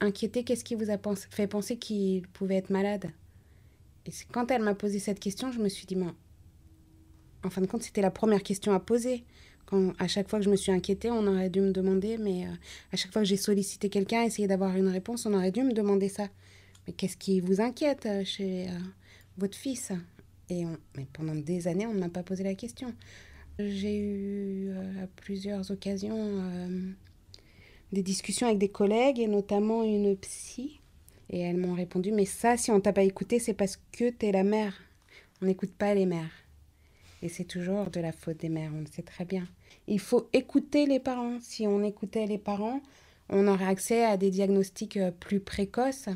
inquiété, 0.00 0.42
qu'est-ce 0.42 0.64
qui 0.64 0.74
vous 0.74 0.90
a 0.90 0.98
fait 1.30 1.46
penser 1.46 1.76
qu'il 1.76 2.26
pouvait 2.28 2.56
être 2.56 2.70
malade? 2.70 3.06
Et 4.04 4.10
quand 4.32 4.50
elle 4.50 4.62
m'a 4.62 4.74
posé 4.74 4.98
cette 4.98 5.20
question, 5.20 5.52
je 5.52 5.60
me 5.60 5.68
suis 5.68 5.86
dit, 5.86 5.96
en 7.44 7.50
fin 7.50 7.60
de 7.60 7.66
compte, 7.66 7.84
c'était 7.84 8.02
la 8.02 8.10
première 8.10 8.42
question 8.42 8.72
à 8.72 8.80
poser. 8.80 9.24
À 9.98 10.08
chaque 10.08 10.28
fois 10.28 10.38
que 10.38 10.44
je 10.44 10.50
me 10.50 10.56
suis 10.56 10.72
inquiétée, 10.72 11.10
on 11.10 11.26
aurait 11.26 11.50
dû 11.50 11.60
me 11.60 11.72
demander, 11.72 12.18
mais 12.18 12.46
euh, 12.46 12.50
à 12.92 12.96
chaque 12.96 13.12
fois 13.12 13.22
que 13.22 13.28
j'ai 13.28 13.36
sollicité 13.36 13.88
quelqu'un, 13.88 14.22
essayé 14.22 14.46
d'avoir 14.48 14.76
une 14.76 14.88
réponse, 14.88 15.26
on 15.26 15.34
aurait 15.34 15.52
dû 15.52 15.62
me 15.62 15.72
demander 15.72 16.08
ça. 16.08 16.28
Mais 16.86 16.92
qu'est-ce 16.92 17.16
qui 17.16 17.40
vous 17.40 17.60
inquiète 17.60 18.06
euh, 18.06 18.24
chez 18.24 18.68
euh, 18.68 18.78
votre 19.38 19.56
fils? 19.56 19.92
Et 20.50 20.64
mais 20.96 21.06
pendant 21.12 21.34
des 21.34 21.68
années, 21.68 21.86
on 21.86 21.94
ne 21.94 22.00
m'a 22.00 22.10
pas 22.10 22.22
posé 22.22 22.44
la 22.44 22.54
question. 22.54 22.92
J'ai 23.58 23.98
eu 23.98 24.70
à 25.02 25.06
plusieurs 25.16 25.70
occasions 25.70 26.42
des 27.92 28.02
discussions 28.02 28.46
avec 28.46 28.58
des 28.58 28.68
collègues, 28.68 29.20
et 29.20 29.26
notamment 29.26 29.82
une 29.84 30.14
psy. 30.18 30.80
Et 31.30 31.40
elles 31.40 31.56
m'ont 31.56 31.72
répondu, 31.72 32.12
mais 32.12 32.26
ça, 32.26 32.58
si 32.58 32.70
on 32.70 32.80
t'a 32.80 32.92
pas 32.92 33.04
écouté, 33.04 33.38
c'est 33.38 33.54
parce 33.54 33.78
que 33.92 34.10
tu 34.10 34.26
es 34.26 34.32
la 34.32 34.44
mère. 34.44 34.74
On 35.40 35.46
n'écoute 35.46 35.72
pas 35.72 35.94
les 35.94 36.04
mères. 36.04 36.43
Et 37.24 37.30
c'est 37.30 37.44
toujours 37.44 37.90
de 37.90 38.00
la 38.00 38.12
faute 38.12 38.36
des 38.36 38.50
mères, 38.50 38.70
on 38.74 38.80
le 38.80 38.86
sait 38.86 39.02
très 39.02 39.24
bien. 39.24 39.48
Il 39.86 39.98
faut 39.98 40.28
écouter 40.34 40.84
les 40.84 41.00
parents. 41.00 41.38
Si 41.40 41.66
on 41.66 41.82
écoutait 41.82 42.26
les 42.26 42.36
parents, 42.36 42.82
on 43.30 43.48
aurait 43.48 43.64
accès 43.64 44.04
à 44.04 44.18
des 44.18 44.30
diagnostics 44.30 44.98
euh, 44.98 45.10
plus 45.10 45.40
précoces 45.40 46.10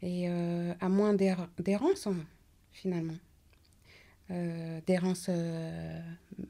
et 0.00 0.28
euh, 0.28 0.74
à 0.80 0.88
moins 0.88 1.12
d'errance, 1.12 2.06
hein, 2.06 2.14
finalement. 2.70 3.16
Euh, 4.30 4.80
d'errance 4.86 5.28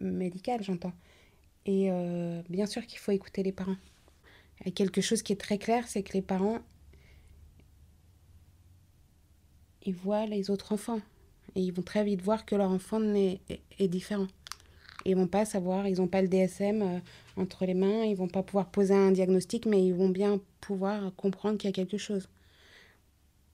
médicale, 0.00 0.62
j'entends. 0.62 0.92
Et 1.64 1.90
bien 2.50 2.66
sûr 2.66 2.86
qu'il 2.86 2.98
faut 2.98 3.12
écouter 3.12 3.42
les 3.42 3.52
parents. 3.52 3.76
Et 4.66 4.72
quelque 4.72 5.00
chose 5.00 5.22
qui 5.22 5.32
est 5.32 5.40
très 5.40 5.56
clair, 5.56 5.88
c'est 5.88 6.02
que 6.02 6.12
les 6.12 6.22
parents, 6.22 6.58
ils 9.86 9.94
voient 9.94 10.26
les 10.26 10.50
autres 10.50 10.72
enfants. 10.72 11.00
Et 11.54 11.60
ils 11.60 11.72
vont 11.72 11.82
très 11.82 12.04
vite 12.04 12.22
voir 12.22 12.44
que 12.44 12.54
leur 12.54 12.70
enfant 12.70 13.02
est, 13.14 13.88
différent. 13.88 14.26
Ils 15.04 15.16
vont 15.16 15.26
pas 15.26 15.44
savoir, 15.44 15.86
ils 15.86 15.98
n'ont 15.98 16.08
pas 16.08 16.22
le 16.22 16.28
DSM 16.28 16.82
euh, 16.82 16.98
entre 17.36 17.66
les 17.66 17.74
mains, 17.74 18.04
ils 18.04 18.14
vont 18.14 18.28
pas 18.28 18.42
pouvoir 18.42 18.70
poser 18.70 18.94
un 18.94 19.10
diagnostic, 19.10 19.66
mais 19.66 19.84
ils 19.84 19.94
vont 19.94 20.08
bien 20.08 20.40
pouvoir 20.60 21.14
comprendre 21.16 21.58
qu'il 21.58 21.68
y 21.68 21.72
a 21.72 21.74
quelque 21.74 21.98
chose. 21.98 22.28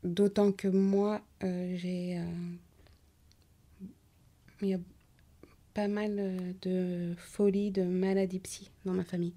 D'autant 0.05 0.53
que 0.53 0.69
moi, 0.69 1.23
euh, 1.43 1.75
j'ai... 1.77 2.19
Euh, 2.19 2.25
il 4.61 4.69
y 4.69 4.75
a 4.75 4.81
pas 5.73 5.89
mal 5.89 6.57
de 6.63 7.15
folie, 7.17 7.71
de 7.71 7.85
maladie 7.85 8.41
psy 8.41 8.71
dans 8.85 8.93
ma 8.93 9.05
famille. 9.05 9.35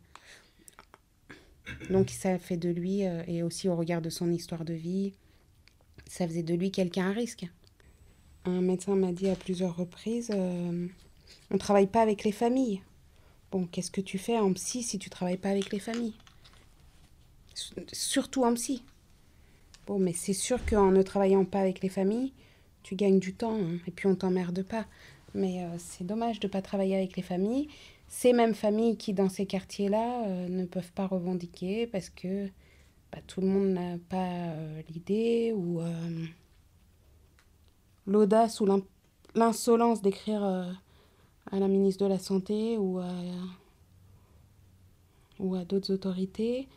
Donc 1.92 2.10
ça 2.10 2.40
fait 2.40 2.58
de 2.58 2.70
lui, 2.70 3.02
et 3.28 3.44
aussi 3.44 3.70
au 3.70 3.76
regard 3.76 4.02
de 4.02 4.10
son 4.10 4.32
histoire 4.32 4.66
de 4.66 4.74
vie, 4.74 5.14
ça 6.08 6.28
faisait 6.28 6.42
de 6.42 6.56
lui 6.56 6.72
quelqu'un 6.72 7.12
à 7.12 7.14
risque. 7.14 7.46
Un 8.46 8.62
médecin 8.62 8.96
m'a 8.96 9.12
dit 9.12 9.30
à 9.30 9.36
plusieurs 9.36 9.76
reprises, 9.76 10.32
euh, 10.34 10.88
on 11.52 11.54
ne 11.54 11.60
travaille 11.60 11.88
pas 11.88 12.02
avec 12.02 12.24
les 12.24 12.32
familles. 12.32 12.82
Bon, 13.52 13.68
qu'est-ce 13.68 13.92
que 13.92 14.02
tu 14.02 14.18
fais 14.18 14.40
en 14.40 14.52
psy 14.54 14.82
si 14.82 14.98
tu 14.98 15.12
travailles 15.12 15.38
pas 15.38 15.50
avec 15.50 15.72
les 15.72 15.80
familles? 15.80 16.16
Surtout 17.92 18.44
en 18.44 18.56
psy. 18.56 18.84
Bon, 19.86 20.00
mais 20.00 20.14
c'est 20.14 20.34
sûr 20.34 20.66
qu'en 20.66 20.90
ne 20.90 21.04
travaillant 21.04 21.46
pas 21.46 21.60
avec 21.60 21.82
les 21.82 21.90
familles, 21.90 22.34
tu 22.82 22.96
gagnes 22.96 23.20
du 23.20 23.36
temps 23.36 23.60
hein, 23.62 23.78
et 23.86 23.92
puis 23.92 24.08
on 24.08 24.16
t'emmerde 24.16 24.64
pas. 24.64 24.88
Mais 25.36 25.64
euh, 25.64 25.76
c'est 25.78 26.06
dommage 26.06 26.40
de 26.40 26.48
ne 26.48 26.52
pas 26.52 26.64
travailler 26.64 26.96
avec 26.96 27.16
les 27.18 27.24
familles. 27.24 27.68
Ces 28.08 28.34
mêmes 28.34 28.56
familles 28.56 28.98
qui, 28.98 29.14
dans 29.14 29.30
ces 29.30 29.46
quartiers-là, 29.46 30.26
euh, 30.26 30.48
ne 30.50 30.66
peuvent 30.66 30.92
pas 30.94 31.06
revendiquer 31.06 31.86
parce 31.86 32.10
que 32.10 32.48
bah, 33.12 33.20
tout 33.28 33.42
le 33.42 33.48
monde 33.48 33.70
n'a 33.70 33.98
pas 34.10 34.56
l'idée 34.90 35.54
ou 35.56 35.80
l'audace 38.06 38.62
ou 38.62 38.68
l'insolence 39.36 40.02
d'écrire 40.02 40.44
euh, 40.44 40.72
à 41.52 41.60
la 41.60 41.68
ministre 41.68 42.04
de 42.04 42.10
la 42.10 42.20
Santé 42.20 42.78
ou 42.78 43.00
à, 43.00 43.14
ou 45.40 45.56
à 45.56 45.66
d'autres 45.66 45.94
autorités. 45.94 46.68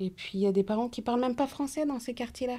Et 0.00 0.10
puis 0.10 0.32
il 0.34 0.40
y 0.40 0.46
a 0.46 0.52
des 0.52 0.64
parents 0.64 0.88
qui 0.88 1.02
parlent 1.02 1.20
même 1.20 1.36
pas 1.36 1.46
français 1.46 1.86
dans 1.86 2.00
ces 2.00 2.14
quartiers-là. 2.14 2.58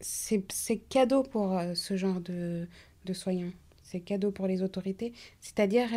C'est 0.00 0.78
cadeau 0.88 1.22
pour 1.22 1.56
euh, 1.56 1.74
ce 1.74 1.96
genre 1.96 2.20
de, 2.20 2.66
de 3.04 3.12
soignants. 3.12 3.52
C'est 3.82 4.00
cadeau 4.00 4.32
pour 4.32 4.46
les 4.46 4.62
autorités. 4.62 5.12
C'est-à-dire 5.40 5.88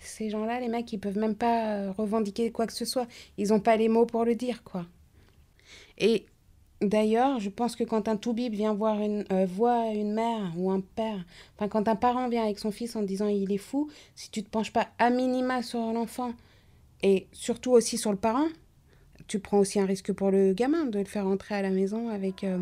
ces 0.00 0.30
gens-là, 0.30 0.60
les 0.60 0.68
mecs, 0.68 0.92
ils 0.92 1.00
peuvent 1.00 1.18
même 1.18 1.34
pas 1.34 1.74
euh, 1.74 1.92
revendiquer 1.92 2.52
quoi 2.52 2.66
que 2.66 2.72
ce 2.72 2.84
soit. 2.84 3.08
Ils 3.36 3.48
n'ont 3.48 3.60
pas 3.60 3.76
les 3.76 3.88
mots 3.88 4.06
pour 4.06 4.24
le 4.24 4.34
dire, 4.34 4.62
quoi. 4.62 4.86
Et 5.98 6.26
D'ailleurs, 6.80 7.40
je 7.40 7.50
pense 7.50 7.76
que 7.76 7.84
quand 7.84 8.08
un 8.08 8.16
toubib 8.16 8.54
vient 8.54 8.72
voir 8.72 9.00
une, 9.00 9.24
euh, 9.32 9.44
voit 9.44 9.88
une 9.88 10.14
mère 10.14 10.52
ou 10.56 10.70
un 10.70 10.80
père, 10.80 11.26
enfin 11.56 11.68
quand 11.68 11.88
un 11.88 11.96
parent 11.96 12.28
vient 12.30 12.42
avec 12.42 12.58
son 12.58 12.70
fils 12.70 12.96
en 12.96 13.02
disant 13.02 13.26
il 13.26 13.52
est 13.52 13.58
fou, 13.58 13.90
si 14.14 14.30
tu 14.30 14.42
te 14.42 14.48
penches 14.48 14.72
pas 14.72 14.88
à 14.98 15.10
minima 15.10 15.62
sur 15.62 15.92
l'enfant 15.92 16.32
et 17.02 17.26
surtout 17.32 17.72
aussi 17.72 17.98
sur 17.98 18.12
le 18.12 18.16
parent, 18.16 18.48
tu 19.26 19.40
prends 19.40 19.58
aussi 19.58 19.78
un 19.78 19.84
risque 19.84 20.12
pour 20.12 20.30
le 20.30 20.54
gamin 20.54 20.86
de 20.86 20.98
le 20.98 21.04
faire 21.04 21.24
rentrer 21.24 21.54
à 21.54 21.62
la 21.62 21.70
maison 21.70 22.08
avec 22.08 22.44
euh, 22.44 22.58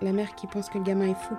la 0.00 0.12
mère 0.12 0.36
qui 0.36 0.46
pense 0.46 0.68
que 0.68 0.78
le 0.78 0.84
gamin 0.84 1.10
est 1.10 1.14
fou. 1.14 1.34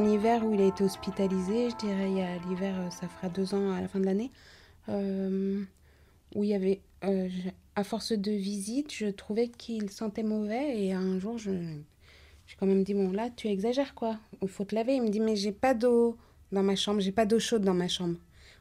Un 0.00 0.04
hiver 0.04 0.46
où 0.46 0.54
il 0.54 0.62
a 0.62 0.66
été 0.66 0.82
hospitalisé, 0.82 1.68
je 1.68 1.76
dirais, 1.76 2.10
il 2.10 2.16
y 2.16 2.22
a 2.22 2.38
l'hiver, 2.48 2.74
euh, 2.78 2.88
ça 2.88 3.06
fera 3.06 3.28
deux 3.28 3.52
ans 3.54 3.72
à 3.72 3.82
la 3.82 3.88
fin 3.88 4.00
de 4.00 4.06
l'année, 4.06 4.30
euh, 4.88 5.62
où 6.34 6.42
il 6.42 6.50
y 6.50 6.54
avait, 6.54 6.80
euh, 7.04 7.28
à 7.76 7.84
force 7.84 8.12
de 8.12 8.30
visite, 8.30 8.94
je 8.94 9.06
trouvais 9.08 9.48
qu'il 9.48 9.90
sentait 9.90 10.22
mauvais 10.22 10.82
et 10.82 10.94
un 10.94 11.18
jour, 11.18 11.36
je, 11.36 11.50
j'ai 12.46 12.56
quand 12.58 12.66
même 12.66 12.82
dit, 12.82 12.94
bon 12.94 13.12
là, 13.12 13.28
tu 13.28 13.48
exagères 13.48 13.94
quoi, 13.94 14.18
il 14.40 14.48
faut 14.48 14.64
te 14.64 14.74
laver. 14.74 14.94
Il 14.94 15.02
me 15.02 15.08
dit, 15.08 15.20
mais 15.20 15.36
j'ai 15.36 15.52
pas 15.52 15.74
d'eau 15.74 16.16
dans 16.50 16.62
ma 16.62 16.76
chambre, 16.76 17.00
j'ai 17.00 17.12
pas 17.12 17.26
d'eau 17.26 17.38
chaude 17.38 17.62
dans 17.62 17.74
ma 17.74 17.88
chambre. 17.88 18.16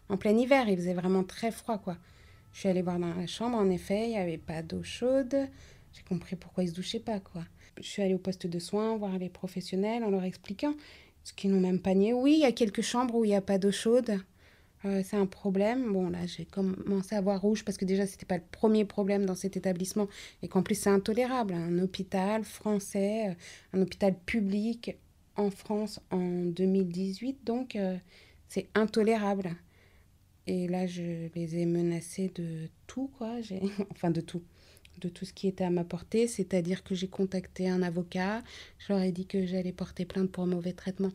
En 0.09 0.17
plein 0.17 0.37
hiver, 0.37 0.67
il 0.67 0.75
faisait 0.75 0.93
vraiment 0.93 1.23
très 1.23 1.51
froid 1.51 1.77
quoi. 1.77 1.95
Je 2.51 2.59
suis 2.59 2.69
allée 2.69 2.81
voir 2.81 2.99
dans 2.99 3.13
la 3.13 3.27
chambre, 3.27 3.57
en 3.57 3.69
effet, 3.69 4.07
il 4.07 4.09
n'y 4.09 4.17
avait 4.17 4.37
pas 4.37 4.61
d'eau 4.61 4.83
chaude. 4.83 5.37
J'ai 5.93 6.03
compris 6.03 6.35
pourquoi 6.35 6.65
il 6.65 6.69
se 6.69 6.73
douchait 6.73 6.99
pas 6.99 7.21
quoi 7.21 7.43
je 7.81 7.87
suis 7.87 8.01
allée 8.01 8.13
au 8.13 8.19
poste 8.19 8.47
de 8.47 8.59
soins 8.59 8.97
voir 8.97 9.17
les 9.17 9.29
professionnels 9.29 10.03
en 10.03 10.09
leur 10.09 10.23
expliquant 10.23 10.73
ce 11.29 11.33
qu'ils 11.33 11.51
n'ont 11.51 11.59
même 11.59 11.79
pas 11.79 11.93
nié. 11.93 12.11
Oui, 12.11 12.33
il 12.33 12.39
y 12.39 12.45
a 12.45 12.51
quelques 12.51 12.81
chambres 12.81 13.15
où 13.15 13.23
il 13.23 13.29
n'y 13.29 13.35
a 13.35 13.41
pas 13.41 13.59
d'eau 13.59 13.71
chaude. 13.71 14.19
Euh, 14.85 15.01
c'est 15.03 15.17
un 15.17 15.27
problème. 15.27 15.93
Bon, 15.93 16.09
là, 16.09 16.25
j'ai 16.25 16.45
commencé 16.45 17.15
à 17.15 17.21
voir 17.21 17.39
rouge 17.39 17.63
parce 17.63 17.77
que 17.77 17.85
déjà, 17.85 18.07
ce 18.07 18.13
n'était 18.13 18.25
pas 18.25 18.37
le 18.37 18.43
premier 18.51 18.83
problème 18.83 19.25
dans 19.25 19.35
cet 19.35 19.55
établissement 19.55 20.07
et 20.41 20.47
qu'en 20.47 20.63
plus, 20.63 20.75
c'est 20.75 20.89
intolérable. 20.89 21.53
Un 21.53 21.77
hôpital 21.79 22.43
français, 22.43 23.29
euh, 23.29 23.77
un 23.77 23.81
hôpital 23.81 24.17
public 24.25 24.97
en 25.35 25.51
France 25.51 25.99
en 26.09 26.45
2018, 26.45 27.43
donc 27.45 27.75
euh, 27.75 27.95
c'est 28.47 28.67
intolérable. 28.73 29.51
Et 30.47 30.67
là, 30.67 30.87
je 30.87 31.27
les 31.35 31.57
ai 31.57 31.65
menacés 31.67 32.31
de 32.33 32.69
tout, 32.87 33.11
quoi. 33.19 33.35
enfin, 33.91 34.09
de 34.09 34.21
tout 34.21 34.41
de 34.99 35.09
tout 35.09 35.25
ce 35.25 35.33
qui 35.33 35.47
était 35.47 35.63
à 35.63 35.69
ma 35.69 35.83
portée, 35.83 36.27
c'est-à-dire 36.27 36.83
que 36.83 36.95
j'ai 36.95 37.07
contacté 37.07 37.69
un 37.69 37.81
avocat, 37.81 38.43
je 38.77 38.93
leur 38.93 39.01
ai 39.01 39.11
dit 39.11 39.25
que 39.25 39.45
j'allais 39.45 39.71
porter 39.71 40.05
plainte 40.05 40.31
pour 40.31 40.43
un 40.43 40.47
mauvais 40.47 40.73
traitement 40.73 41.11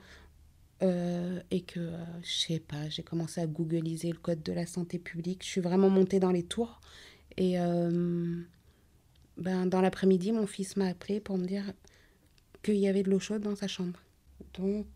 euh, 0.83 1.41
et 1.51 1.63
que, 1.63 1.81
euh, 1.81 2.05
je 2.23 2.33
sais 2.33 2.59
pas, 2.59 2.89
j'ai 2.89 3.03
commencé 3.03 3.41
à 3.41 3.47
googliser 3.47 4.11
le 4.11 4.19
code 4.19 4.43
de 4.43 4.53
la 4.53 4.67
santé 4.67 4.99
publique. 4.99 5.43
Je 5.43 5.49
suis 5.49 5.61
vraiment 5.61 5.89
montée 5.89 6.21
dans 6.21 6.33
les 6.33 6.43
tours 6.43 6.81
et 7.37 7.59
euh, 7.61 8.43
ben, 9.37 9.67
dans 9.67 9.81
l'après-midi, 9.81 10.33
mon 10.33 10.47
fils 10.47 10.77
m'a 10.77 10.87
appelé 10.87 11.21
pour 11.21 11.39
me 11.39 11.47
dire 11.47 11.73
qu'il 12.63 12.77
y 12.77 12.89
avait 12.89 13.03
de 13.03 13.11
l'eau 13.11 13.21
chaude 13.21 13.43
dans 13.43 13.57
sa 13.57 13.69
chambre. 13.69 14.01
Donc, 14.55 14.87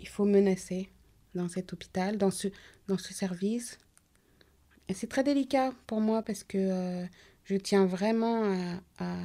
il 0.00 0.08
faut 0.08 0.24
menacer 0.24 0.88
dans 1.34 1.48
cet 1.48 1.72
hôpital, 1.72 2.16
dans 2.16 2.30
ce, 2.30 2.48
dans 2.86 2.98
ce 2.98 3.12
service 3.12 3.78
c'est 4.94 5.08
très 5.08 5.24
délicat 5.24 5.72
pour 5.86 6.00
moi 6.00 6.22
parce 6.22 6.44
que 6.44 6.58
euh, 6.58 7.06
je 7.44 7.56
tiens 7.56 7.86
vraiment 7.86 8.44
à, 8.98 9.16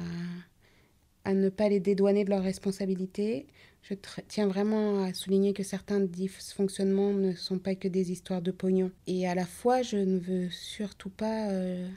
à, 1.24 1.34
ne 1.34 1.48
pas 1.48 1.68
les 1.68 1.80
dédouaner 1.80 2.24
de 2.24 2.30
leurs 2.30 2.42
responsabilités. 2.42 3.46
Je 3.82 3.94
tiens 4.28 4.46
vraiment 4.46 5.02
à 5.04 5.12
souligner 5.12 5.52
que 5.52 5.62
certains 5.62 6.00
dysfonctionnements 6.00 7.12
ne 7.12 7.34
sont 7.34 7.58
pas 7.58 7.74
que 7.74 7.88
des 7.88 8.12
histoires 8.12 8.42
de 8.42 8.50
pognon. 8.50 8.90
Et 9.06 9.28
à 9.28 9.34
la 9.34 9.46
fois, 9.46 9.82
je 9.82 9.96
ne 9.96 10.18
veux 10.18 10.50
surtout 10.50 11.10
pas... 11.10 11.50
Euh, 11.50 11.88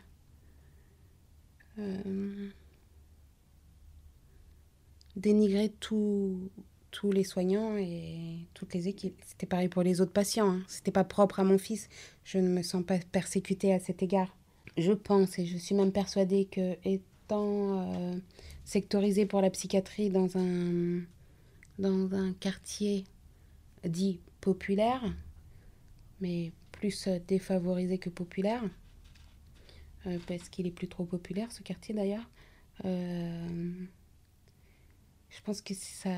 euh, 1.79 2.49
dénigrer 5.15 5.69
tout, 5.79 6.49
tous 6.97 7.11
les 7.11 7.23
soignants 7.23 7.77
et 7.77 8.39
toutes 8.55 8.73
les 8.73 8.87
équipes. 8.87 9.21
C'était 9.23 9.45
pareil 9.45 9.67
pour 9.67 9.83
les 9.83 10.01
autres 10.01 10.11
patients. 10.11 10.49
Hein. 10.49 10.63
C'était 10.67 10.91
pas 10.91 11.03
propre 11.03 11.39
à 11.39 11.43
mon 11.43 11.59
fils. 11.59 11.89
Je 12.23 12.39
ne 12.39 12.49
me 12.49 12.63
sens 12.63 12.83
pas 12.83 12.97
persécutée 13.11 13.71
à 13.71 13.79
cet 13.79 14.01
égard. 14.01 14.35
Je 14.77 14.93
pense 14.93 15.37
et 15.37 15.45
je 15.45 15.57
suis 15.57 15.75
même 15.75 15.91
persuadée 15.91 16.45
que 16.45 16.75
étant 16.83 17.81
euh, 17.93 18.15
sectorisée 18.65 19.27
pour 19.27 19.41
la 19.41 19.51
psychiatrie 19.51 20.09
dans 20.09 20.39
un 20.39 21.03
dans 21.77 22.15
un 22.15 22.33
quartier 22.33 23.03
dit 23.85 24.19
populaire, 24.41 25.03
mais 26.19 26.51
plus 26.71 27.07
défavorisé 27.27 27.99
que 27.99 28.09
populaire, 28.09 28.63
euh, 30.07 30.17
parce 30.25 30.49
qu'il 30.49 30.65
est 30.65 30.71
plus 30.71 30.87
trop 30.87 31.05
populaire 31.05 31.51
ce 31.51 31.61
quartier 31.61 31.93
d'ailleurs. 31.93 32.27
Euh, 32.85 33.85
je 35.29 35.41
pense 35.43 35.61
que 35.61 35.75
ça, 35.75 36.09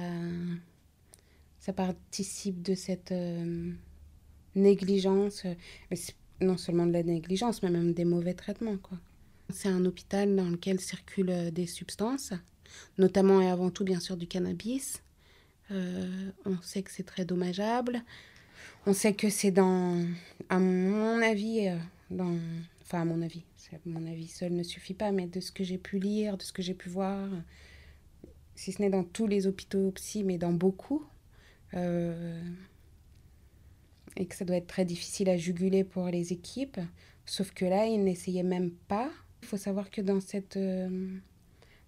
ça 1.60 1.74
participe 1.74 2.62
de 2.62 2.74
cette 2.74 3.12
euh, 3.12 3.72
négligence, 4.56 5.45
non 6.41 6.58
seulement 6.58 6.86
de 6.86 6.93
la 6.93 7.04
négligence, 7.04 7.62
mais 7.63 7.69
même 7.69 7.93
des 7.93 8.06
mauvais 8.06 8.34
traitements. 8.34 8.78
C'est 9.50 9.69
un 9.69 9.84
hôpital 9.86 10.36
dans 10.36 10.50
lequel 10.50 10.80
circulent 10.80 11.30
euh, 11.30 11.52
des 11.52 11.65
substances, 11.65 12.34
notamment 12.98 13.41
et 13.41 13.50
avant 13.50 13.72
tout, 13.72 13.84
bien 13.84 14.00
sûr, 14.00 14.15
du 14.15 14.28
cannabis. 14.28 15.02
Euh, 15.72 16.32
on 16.45 16.62
sait 16.62 16.82
que 16.82 16.91
c'est 16.91 17.04
très 17.04 17.26
dommageable. 17.26 18.04
On 18.86 18.93
sait 18.93 19.13
que 19.13 19.30
c'est 19.30 19.52
dans, 19.52 20.06
à 20.48 20.60
mon 20.60 21.22
avis, 21.22 21.69
dans, 22.10 22.38
enfin 22.82 23.02
à 23.02 23.06
mon 23.06 23.22
avis, 23.22 23.43
mon 23.86 24.08
avis 24.08 24.28
seul 24.28 24.54
ne 24.54 24.63
suffit 24.63 24.93
pas, 24.93 25.12
mais 25.12 25.28
de 25.28 25.39
ce 25.39 25.52
que 25.52 25.63
j'ai 25.63 25.78
pu 25.78 26.00
lire, 26.00 26.38
de 26.38 26.43
ce 26.43 26.54
que 26.54 26.62
j'ai 26.62 26.74
pu 26.74 26.89
voir, 26.89 27.28
si 28.56 28.72
ce 28.72 28.82
n'est 28.82 28.89
dans 28.89 29.04
tous 29.04 29.28
les 29.28 29.48
hôpitaux 29.48 29.91
psy, 29.91 30.24
mais 30.24 30.38
dans 30.38 30.54
beaucoup. 30.54 31.06
Euh, 31.73 32.41
et 34.17 34.25
que 34.25 34.36
ça 34.36 34.43
doit 34.43 34.58
être 34.58 34.67
très 34.67 34.86
difficile 34.86 35.29
à 35.29 35.38
juguler 35.38 35.84
pour 35.84 36.08
les 36.08 36.34
équipes. 36.34 36.79
Sauf 37.25 37.51
que 37.51 37.65
là, 37.65 37.86
ils 37.86 38.03
n'essayaient 38.03 38.43
même 38.43 38.71
pas. 38.71 39.10
Il 39.41 39.47
faut 39.47 39.58
savoir 39.58 39.89
que 39.89 40.01
dans, 40.01 40.19
cette, 40.19 40.58
euh, 40.58 41.10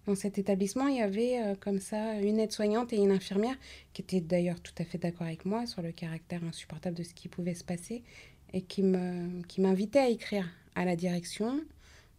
dans 0.06 0.14
cet 0.14 0.38
établissement, 0.38 0.86
il 0.86 0.96
y 0.96 1.02
avait 1.02 1.42
euh, 1.42 1.54
comme 1.56 1.78
ça 1.78 2.20
une 2.20 2.38
aide-soignante 2.38 2.92
et 2.92 2.96
une 2.96 3.10
infirmière 3.10 3.56
qui 3.92 4.02
étaient 4.02 4.20
d'ailleurs 4.20 4.60
tout 4.60 4.72
à 4.78 4.84
fait 4.84 4.98
d'accord 4.98 5.26
avec 5.26 5.44
moi 5.44 5.66
sur 5.66 5.82
le 5.82 5.92
caractère 5.92 6.42
insupportable 6.44 6.96
de 6.96 7.02
ce 7.02 7.12
qui 7.12 7.28
pouvait 7.28 7.54
se 7.54 7.64
passer 7.64 8.02
et 8.52 8.62
qui 8.62 8.82
m'invitaient 8.82 9.98
qui 9.98 9.98
à 9.98 10.08
écrire 10.08 10.48
à 10.74 10.84
la 10.84 10.96
direction. 10.96 11.60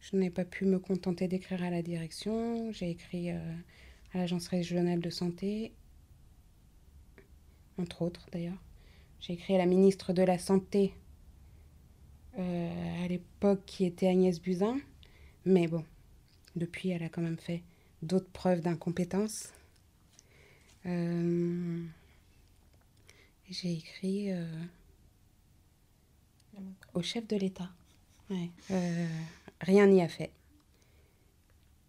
Je 0.01 0.17
n'ai 0.17 0.29
pas 0.29 0.45
pu 0.45 0.65
me 0.65 0.79
contenter 0.79 1.27
d'écrire 1.27 1.63
à 1.63 1.69
la 1.69 1.81
direction. 1.81 2.71
J'ai 2.71 2.89
écrit 2.89 3.29
à 3.31 3.39
l'Agence 4.15 4.47
régionale 4.47 4.99
de 4.99 5.09
santé, 5.09 5.71
entre 7.77 8.01
autres 8.01 8.27
d'ailleurs. 8.31 8.61
J'ai 9.19 9.33
écrit 9.33 9.55
à 9.55 9.57
la 9.57 9.65
ministre 9.65 10.11
de 10.11 10.21
la 10.21 10.37
Santé 10.37 10.93
euh, 12.37 13.03
à 13.05 13.07
l'époque 13.07 13.61
qui 13.65 13.85
était 13.85 14.07
Agnès 14.07 14.41
Buzyn, 14.41 14.79
mais 15.45 15.67
bon, 15.67 15.85
depuis 16.55 16.89
elle 16.89 17.03
a 17.03 17.09
quand 17.09 17.21
même 17.21 17.37
fait 17.37 17.61
d'autres 18.01 18.29
preuves 18.31 18.61
d'incompétence. 18.61 19.53
Euh, 20.85 21.83
j'ai 23.49 23.73
écrit 23.73 24.31
euh, 24.31 24.45
au 26.93 27.01
chef 27.01 27.27
de 27.27 27.37
l'État. 27.37 27.69
rien 29.61 29.87
n'y 29.87 30.01
a 30.01 30.07
fait. 30.07 30.31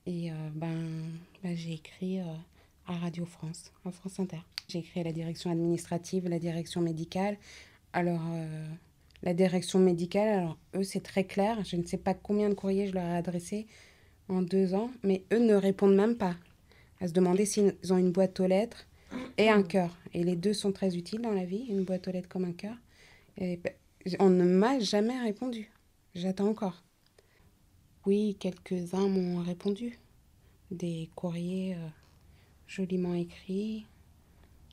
Et 0.07 0.31
ben, 0.53 1.11
ben, 1.42 1.57
j'ai 1.57 1.73
écrit 1.73 2.20
à 2.20 2.99
Radio 2.99 3.25
France, 3.25 3.73
à 3.87 3.90
France 3.90 4.20
Inter. 4.20 4.42
J'ai 4.68 4.85
à 4.96 5.03
la 5.03 5.12
direction 5.12 5.50
administrative, 5.50 6.29
la 6.29 6.38
direction 6.38 6.81
médicale. 6.81 7.37
Alors, 7.92 8.22
euh, 8.33 8.66
la 9.22 9.35
direction 9.35 9.79
médicale, 9.79 10.29
alors 10.29 10.59
eux, 10.74 10.83
c'est 10.83 11.03
très 11.03 11.24
clair. 11.24 11.64
Je 11.64 11.77
ne 11.77 11.85
sais 11.85 11.98
pas 11.98 12.14
combien 12.14 12.48
de 12.48 12.55
courriers 12.55 12.88
je 12.88 12.94
leur 12.94 13.05
ai 13.05 13.16
adressés 13.16 13.66
en 14.29 14.42
deux 14.42 14.74
ans, 14.74 14.90
mais 15.03 15.24
eux 15.33 15.38
ne 15.38 15.55
répondent 15.55 15.96
même 15.96 16.16
pas. 16.16 16.37
À 17.00 17.09
se 17.09 17.12
demander 17.12 17.44
s'ils 17.44 17.74
ont 17.90 17.98
une 17.98 18.12
boîte 18.12 18.40
aux 18.40 18.46
lettres 18.46 18.87
et 19.37 19.48
un 19.48 19.62
cœur. 19.62 19.96
Et 20.12 20.24
les 20.24 20.37
deux 20.37 20.53
sont 20.53 20.72
très 20.72 20.96
utiles 20.96 21.20
dans 21.20 21.33
la 21.33 21.44
vie, 21.44 21.66
une 21.68 21.85
boîte 21.85 22.09
aux 22.09 22.12
lettres 22.12 22.29
comme 22.29 22.44
un 22.44 22.53
cœur. 22.53 22.77
Et 23.37 23.57
ben, 23.57 23.72
on 24.18 24.31
ne 24.31 24.44
m'a 24.44 24.79
jamais 24.81 25.18
répondu. 25.20 25.70
J'attends 26.14 26.48
encore. 26.48 26.83
Oui, 28.07 28.37
quelques-uns 28.38 29.09
m'ont 29.09 29.42
répondu. 29.42 29.98
Des 30.70 31.09
courriers 31.14 31.74
euh, 31.74 31.88
joliment 32.66 33.14
écrits. 33.14 33.87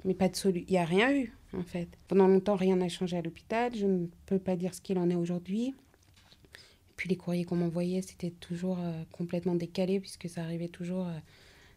Mais 0.05 0.13
pas 0.13 0.29
de 0.29 0.35
solution. 0.35 0.65
Il 0.67 0.71
n'y 0.71 0.77
a 0.77 0.85
rien 0.85 1.13
eu, 1.13 1.33
en 1.53 1.63
fait. 1.63 1.87
Pendant 2.07 2.27
longtemps, 2.27 2.55
rien 2.55 2.75
n'a 2.75 2.89
changé 2.89 3.17
à 3.17 3.21
l'hôpital. 3.21 3.75
Je 3.75 3.85
ne 3.85 4.07
peux 4.25 4.39
pas 4.39 4.55
dire 4.55 4.73
ce 4.73 4.81
qu'il 4.81 4.97
en 4.97 5.09
est 5.09 5.15
aujourd'hui. 5.15 5.73
Puis 6.95 7.09
les 7.09 7.17
courriers 7.17 7.45
qu'on 7.45 7.55
m'envoyait, 7.55 8.01
c'était 8.01 8.31
toujours 8.31 8.77
euh, 8.79 9.03
complètement 9.11 9.55
décalé, 9.55 9.99
puisque 9.99 10.29
ça 10.29 10.43
arrivait 10.43 10.67
toujours 10.67 11.07
euh, 11.07 11.17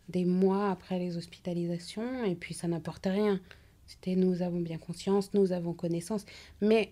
des 0.09 0.25
mois 0.25 0.71
après 0.71 0.99
les 0.99 1.17
hospitalisations. 1.17 2.25
Et 2.25 2.35
puis 2.35 2.55
ça 2.55 2.69
n'apportait 2.69 3.11
rien. 3.11 3.41
C'était 3.87 4.17
nous 4.17 4.43
avons 4.43 4.61
bien 4.61 4.79
conscience, 4.79 5.33
nous 5.35 5.53
avons 5.53 5.73
connaissance. 5.73 6.25
Mais 6.61 6.91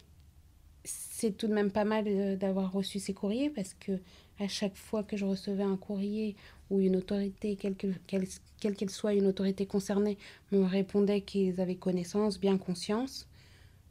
c'est 0.85 1.37
tout 1.37 1.47
de 1.47 1.55
même 1.55 1.71
pas 1.71 1.85
mal 1.85 2.37
d'avoir 2.39 2.73
reçu 2.73 2.99
ces 2.99 3.15
courriers 3.15 3.51
parce 3.51 3.75
que 3.75 4.01
à 4.41 4.49
chaque 4.49 4.77
fois 4.77 5.03
que 5.03 5.17
je 5.17 5.25
recevais 5.25 5.63
un 5.63 5.77
courrier 5.77 6.37
ou 6.73 6.81
une 6.81 6.97
autorité, 6.97 7.57
quelle 7.57 7.77
qu'elle 7.77 8.91
soit, 8.91 9.13
une 9.13 9.27
autorité 9.27 9.67
concernée, 9.67 10.17
me 10.53 10.65
répondait 10.65 11.21
qu'ils 11.21 11.61
avaient 11.61 11.77
connaissance, 11.77 12.41
bien 12.41 12.57
conscience. 12.57 13.29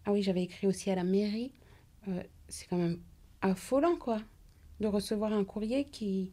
Ah 0.04 0.12
oui, 0.12 0.24
j'avais 0.24 0.42
écrit 0.42 0.66
aussi 0.66 0.90
à 0.90 0.96
la 0.96 1.04
mairie. 1.04 1.52
Euh, 2.08 2.24
c'est 2.50 2.68
quand 2.68 2.78
même 2.78 2.98
affolant, 3.44 3.96
quoi, 3.96 4.20
de 4.80 4.88
recevoir 4.88 5.32
un 5.32 5.44
courrier 5.44 5.86
qui 5.86 6.32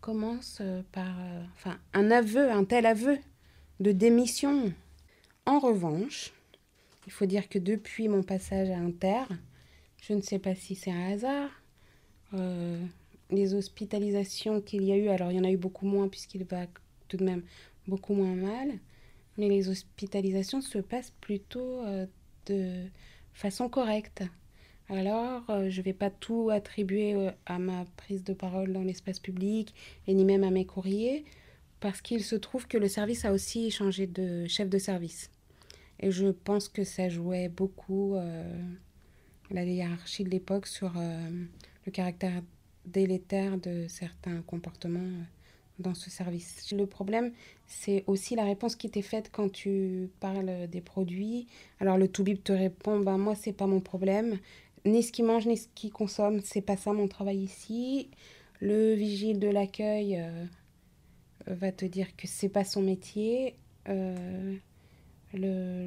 commence 0.00 0.58
euh, 0.60 0.82
par... 0.92 1.18
Euh, 1.18 1.42
enfin, 1.56 1.76
un 1.94 2.12
aveu, 2.12 2.48
un 2.48 2.64
tel 2.64 2.86
aveu 2.86 3.18
de 3.80 3.90
démission. 3.90 4.72
En 5.46 5.58
revanche, 5.58 6.32
il 7.06 7.12
faut 7.12 7.26
dire 7.26 7.48
que 7.48 7.58
depuis 7.58 8.06
mon 8.06 8.22
passage 8.22 8.70
à 8.70 8.78
Inter, 8.78 9.24
je 10.00 10.12
ne 10.12 10.20
sais 10.20 10.38
pas 10.38 10.54
si 10.54 10.76
c'est 10.76 10.92
un 10.92 11.10
hasard, 11.10 11.50
les 13.30 13.54
hospitalisations 13.54 14.60
qu'il 14.60 14.84
y 14.84 14.92
a 14.92 14.96
eu, 14.96 15.08
alors 15.08 15.30
il 15.30 15.36
y 15.36 15.40
en 15.40 15.44
a 15.44 15.50
eu 15.50 15.56
beaucoup 15.56 15.86
moins 15.86 16.08
puisqu'il 16.08 16.44
va 16.44 16.66
tout 17.08 17.16
de 17.16 17.24
même 17.24 17.42
beaucoup 17.86 18.14
moins 18.14 18.34
mal, 18.34 18.78
mais 19.36 19.48
les 19.48 19.68
hospitalisations 19.68 20.60
se 20.60 20.78
passent 20.78 21.12
plutôt 21.20 21.82
euh, 21.84 22.06
de 22.46 22.84
façon 23.32 23.68
correcte. 23.68 24.22
Alors, 24.88 25.48
euh, 25.50 25.68
je 25.68 25.80
ne 25.80 25.84
vais 25.84 25.92
pas 25.92 26.10
tout 26.10 26.50
attribuer 26.50 27.14
euh, 27.14 27.30
à 27.46 27.58
ma 27.58 27.84
prise 27.96 28.24
de 28.24 28.32
parole 28.32 28.72
dans 28.72 28.82
l'espace 28.82 29.18
public 29.18 29.74
et 30.06 30.14
ni 30.14 30.24
même 30.24 30.44
à 30.44 30.50
mes 30.50 30.64
courriers, 30.64 31.24
parce 31.80 32.00
qu'il 32.00 32.24
se 32.24 32.36
trouve 32.36 32.66
que 32.66 32.78
le 32.78 32.88
service 32.88 33.24
a 33.24 33.32
aussi 33.32 33.70
changé 33.70 34.06
de 34.06 34.46
chef 34.46 34.68
de 34.68 34.78
service. 34.78 35.30
Et 36.00 36.10
je 36.10 36.28
pense 36.28 36.68
que 36.68 36.84
ça 36.84 37.08
jouait 37.08 37.48
beaucoup 37.48 38.16
la 39.50 39.64
hiérarchie 39.64 40.22
de 40.22 40.30
l'époque 40.30 40.68
sur 40.68 40.92
le 40.94 41.90
caractère 41.90 42.40
délétère 42.88 43.58
de 43.58 43.86
certains 43.88 44.42
comportements 44.42 45.10
dans 45.78 45.94
ce 45.94 46.10
service. 46.10 46.72
Le 46.72 46.86
problème, 46.86 47.32
c'est 47.66 48.04
aussi 48.06 48.34
la 48.34 48.44
réponse 48.44 48.76
qui 48.76 48.90
t'est 48.90 49.02
faite 49.02 49.30
quand 49.32 49.50
tu 49.50 50.10
parles 50.20 50.66
des 50.68 50.80
produits. 50.80 51.46
Alors 51.80 51.96
le 51.96 52.08
Toubib 52.08 52.42
te 52.42 52.52
répond, 52.52 52.98
ben 53.00 53.18
moi 53.18 53.34
c'est 53.34 53.52
pas 53.52 53.66
mon 53.66 53.80
problème, 53.80 54.38
ni 54.84 55.02
ce 55.02 55.12
qu'il 55.12 55.24
mange 55.24 55.46
ni 55.46 55.56
ce 55.56 55.68
qu'il 55.74 55.92
consomme, 55.92 56.40
c'est 56.42 56.62
pas 56.62 56.76
ça 56.76 56.92
mon 56.92 57.08
travail 57.08 57.38
ici. 57.38 58.10
Le 58.60 58.94
vigile 58.94 59.38
de 59.38 59.48
l'accueil 59.48 60.18
euh, 60.18 60.44
va 61.46 61.70
te 61.70 61.84
dire 61.84 62.16
que 62.16 62.26
c'est 62.26 62.48
pas 62.48 62.64
son 62.64 62.82
métier. 62.82 63.54
Euh, 63.88 64.56
le, 65.32 65.86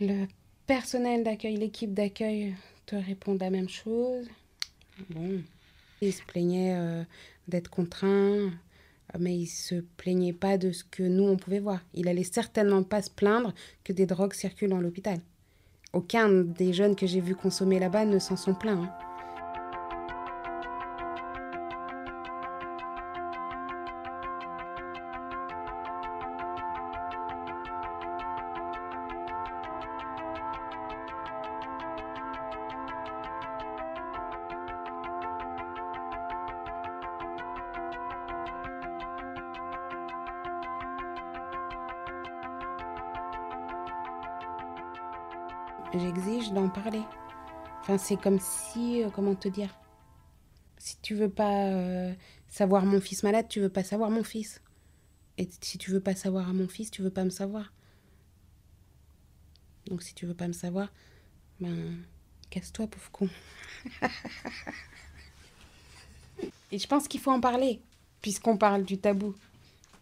le 0.00 0.26
personnel 0.66 1.22
d'accueil, 1.22 1.56
l'équipe 1.56 1.92
d'accueil 1.92 2.54
te 2.86 2.96
répond 2.96 3.36
la 3.40 3.50
même 3.50 3.68
chose. 3.68 4.28
Bon, 5.10 5.42
il 6.00 6.12
se 6.12 6.22
plaignait 6.22 6.74
euh, 6.76 7.02
d'être 7.48 7.68
contraint, 7.68 8.50
mais 9.18 9.36
il 9.36 9.46
se 9.46 9.76
plaignait 9.96 10.32
pas 10.32 10.58
de 10.58 10.72
ce 10.72 10.84
que 10.84 11.02
nous 11.02 11.24
on 11.24 11.36
pouvait 11.36 11.60
voir. 11.60 11.80
Il 11.94 12.08
allait 12.08 12.24
certainement 12.24 12.82
pas 12.82 13.02
se 13.02 13.10
plaindre 13.10 13.54
que 13.82 13.92
des 13.92 14.06
drogues 14.06 14.34
circulent 14.34 14.70
dans 14.70 14.80
l'hôpital. 14.80 15.20
Aucun 15.92 16.28
des 16.28 16.72
jeunes 16.72 16.96
que 16.96 17.06
j'ai 17.06 17.20
vu 17.20 17.34
consommer 17.34 17.78
là-bas 17.78 18.04
ne 18.04 18.18
s'en 18.18 18.36
sont 18.36 18.54
plaints. 18.54 18.82
Hein. 18.82 19.03
J'exige 45.98 46.52
d'en 46.52 46.68
parler. 46.68 47.02
Enfin, 47.80 47.98
c'est 47.98 48.16
comme 48.16 48.40
si, 48.40 49.02
euh, 49.02 49.10
comment 49.10 49.34
te 49.34 49.48
dire, 49.48 49.78
si 50.78 50.96
tu 51.00 51.14
veux 51.14 51.28
pas 51.28 51.68
euh, 51.68 52.12
savoir 52.48 52.84
mon 52.86 53.00
fils 53.00 53.22
malade, 53.22 53.46
tu 53.48 53.60
veux 53.60 53.68
pas 53.68 53.84
savoir 53.84 54.10
mon 54.10 54.24
fils. 54.24 54.62
Et 55.38 55.48
si 55.60 55.78
tu 55.78 55.90
veux 55.90 56.00
pas 56.00 56.14
savoir 56.14 56.48
à 56.48 56.52
mon 56.52 56.68
fils, 56.68 56.90
tu 56.90 57.02
veux 57.02 57.10
pas 57.10 57.24
me 57.24 57.30
savoir. 57.30 57.72
Donc 59.86 60.02
si 60.02 60.14
tu 60.14 60.26
veux 60.26 60.34
pas 60.34 60.48
me 60.48 60.52
savoir, 60.52 60.90
ben 61.60 61.98
casse-toi, 62.50 62.86
pauvre 62.86 63.10
con. 63.10 63.28
Et 66.72 66.78
je 66.78 66.86
pense 66.86 67.06
qu'il 67.06 67.20
faut 67.20 67.30
en 67.30 67.40
parler, 67.40 67.80
puisqu'on 68.22 68.56
parle 68.56 68.84
du 68.84 68.98
tabou. 68.98 69.34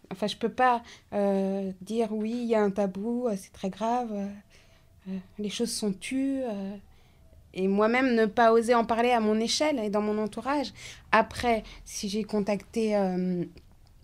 Enfin, 0.09 0.27
je 0.27 0.37
peux 0.37 0.51
pas 0.51 0.83
euh, 1.13 1.71
dire 1.81 2.11
oui, 2.11 2.31
il 2.31 2.45
y 2.45 2.55
a 2.55 2.63
un 2.63 2.71
tabou, 2.71 3.27
c'est 3.35 3.51
très 3.51 3.69
grave. 3.69 4.29
Euh, 5.07 5.17
les 5.39 5.49
choses 5.49 5.71
sont 5.71 5.93
tues. 5.93 6.41
Euh, 6.43 6.75
et 7.53 7.67
moi-même 7.67 8.15
ne 8.15 8.25
pas 8.25 8.51
oser 8.51 8.73
en 8.73 8.83
parler 8.83 9.11
à 9.11 9.19
mon 9.19 9.39
échelle 9.39 9.79
et 9.79 9.89
dans 9.89 10.01
mon 10.01 10.17
entourage. 10.17 10.73
Après, 11.11 11.63
si 11.85 12.09
j'ai 12.09 12.23
contacté 12.23 12.95
euh, 12.95 13.45